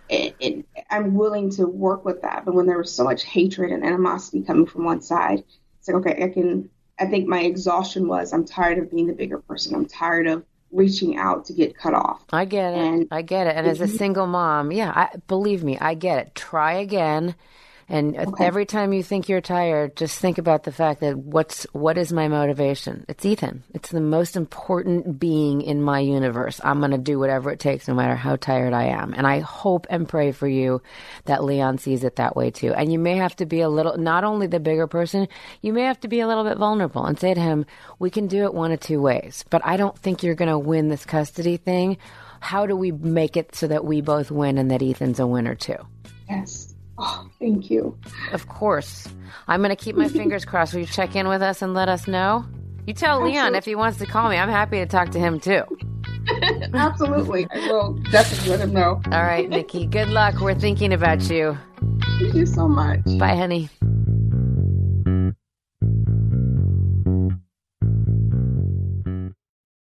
It, 0.09 0.35
it, 0.39 0.65
I'm 0.89 1.15
willing 1.15 1.49
to 1.51 1.65
work 1.65 2.05
with 2.05 2.21
that. 2.21 2.45
But 2.45 2.53
when 2.53 2.67
there 2.67 2.77
was 2.77 2.93
so 2.93 3.03
much 3.03 3.23
hatred 3.23 3.71
and 3.71 3.85
animosity 3.85 4.43
coming 4.43 4.65
from 4.65 4.83
one 4.83 5.01
side, 5.01 5.43
it's 5.81 5.87
like, 5.87 5.97
okay, 6.05 6.23
I 6.23 6.29
can, 6.29 6.69
I 6.99 7.07
think 7.07 7.27
my 7.27 7.39
exhaustion 7.39 8.07
was 8.07 8.33
I'm 8.33 8.45
tired 8.45 8.77
of 8.77 8.91
being 8.91 9.07
the 9.07 9.13
bigger 9.13 9.39
person. 9.39 9.73
I'm 9.73 9.87
tired 9.87 10.27
of 10.27 10.45
reaching 10.71 11.17
out 11.17 11.43
to 11.45 11.53
get 11.53 11.75
cut 11.75 11.95
off. 11.95 12.23
I 12.31 12.45
get 12.45 12.73
it. 12.73 12.77
And- 12.77 13.07
I 13.09 13.23
get 13.23 13.47
it. 13.47 13.55
And 13.55 13.65
as 13.65 13.81
a 13.81 13.87
single 13.87 14.27
mom, 14.27 14.71
yeah, 14.71 14.91
I, 14.95 15.17
believe 15.27 15.63
me, 15.63 15.79
I 15.79 15.95
get 15.95 16.19
it. 16.19 16.35
Try 16.35 16.73
again. 16.73 17.33
And 17.91 18.15
every 18.39 18.65
time 18.65 18.93
you 18.93 19.03
think 19.03 19.27
you're 19.27 19.41
tired, 19.41 19.97
just 19.97 20.17
think 20.17 20.37
about 20.37 20.63
the 20.63 20.71
fact 20.71 21.01
that 21.01 21.17
what's 21.17 21.63
what 21.73 21.97
is 21.97 22.13
my 22.13 22.29
motivation? 22.29 23.05
It's 23.09 23.25
Ethan. 23.25 23.63
It's 23.73 23.89
the 23.89 23.99
most 23.99 24.37
important 24.37 25.19
being 25.19 25.61
in 25.61 25.81
my 25.81 25.99
universe. 25.99 26.61
I'm 26.63 26.79
going 26.79 26.91
to 26.91 26.97
do 26.97 27.19
whatever 27.19 27.51
it 27.51 27.59
takes, 27.59 27.89
no 27.89 27.93
matter 27.93 28.15
how 28.15 28.37
tired 28.37 28.73
I 28.73 28.85
am. 28.85 29.13
And 29.13 29.27
I 29.27 29.39
hope 29.39 29.87
and 29.89 30.07
pray 30.07 30.31
for 30.31 30.47
you 30.47 30.81
that 31.25 31.43
Leon 31.43 31.79
sees 31.79 32.05
it 32.05 32.15
that 32.15 32.35
way 32.35 32.49
too. 32.49 32.73
And 32.73 32.93
you 32.93 32.97
may 32.97 33.17
have 33.17 33.35
to 33.35 33.45
be 33.45 33.59
a 33.59 33.67
little, 33.67 33.97
not 33.97 34.23
only 34.23 34.47
the 34.47 34.61
bigger 34.61 34.87
person, 34.87 35.27
you 35.61 35.73
may 35.73 35.83
have 35.83 35.99
to 35.99 36.07
be 36.07 36.21
a 36.21 36.27
little 36.27 36.45
bit 36.45 36.57
vulnerable 36.57 37.05
and 37.05 37.19
say 37.19 37.33
to 37.33 37.41
him, 37.41 37.65
"We 37.99 38.09
can 38.09 38.27
do 38.27 38.45
it 38.45 38.53
one 38.53 38.71
of 38.71 38.79
two 38.79 39.01
ways, 39.01 39.43
but 39.49 39.61
I 39.65 39.75
don't 39.75 39.97
think 39.97 40.23
you're 40.23 40.35
going 40.35 40.49
to 40.49 40.57
win 40.57 40.87
this 40.87 41.03
custody 41.03 41.57
thing." 41.57 41.97
How 42.39 42.65
do 42.65 42.75
we 42.75 42.91
make 42.91 43.35
it 43.35 43.53
so 43.53 43.67
that 43.67 43.83
we 43.83 43.99
both 44.01 44.31
win 44.31 44.57
and 44.57 44.71
that 44.71 44.81
Ethan's 44.81 45.19
a 45.19 45.27
winner 45.27 45.55
too? 45.55 45.75
Yes. 46.29 46.70
Oh, 47.03 47.27
thank 47.39 47.71
you. 47.71 47.97
Of 48.31 48.47
course. 48.47 49.07
I'm 49.47 49.61
going 49.61 49.75
to 49.75 49.75
keep 49.75 49.95
my 49.95 50.07
fingers 50.07 50.45
crossed. 50.45 50.73
Will 50.73 50.81
you 50.81 50.85
check 50.85 51.15
in 51.15 51.27
with 51.27 51.41
us 51.41 51.63
and 51.63 51.73
let 51.73 51.89
us 51.89 52.07
know? 52.07 52.45
You 52.85 52.93
tell 52.93 53.23
Leon 53.23 53.55
if 53.55 53.65
he 53.65 53.73
wants 53.75 53.97
to 53.99 54.05
call 54.05 54.29
me. 54.29 54.37
I'm 54.37 54.49
happy 54.49 54.77
to 54.77 54.85
talk 54.85 55.09
to 55.11 55.19
him 55.19 55.39
too. 55.39 55.63
Absolutely. 56.73 57.47
I 57.51 57.67
will 57.67 57.93
definitely 58.11 58.49
let 58.51 58.59
him 58.59 58.73
know. 58.73 59.01
All 59.11 59.23
right, 59.23 59.49
Nikki. 59.49 59.87
Good 59.87 60.09
luck. 60.09 60.39
We're 60.39 60.53
thinking 60.53 60.93
about 60.93 61.27
you. 61.29 61.57
Thank 62.19 62.35
you 62.35 62.45
so 62.45 62.67
much. 62.67 63.01
Bye, 63.17 63.35
honey. 63.35 63.69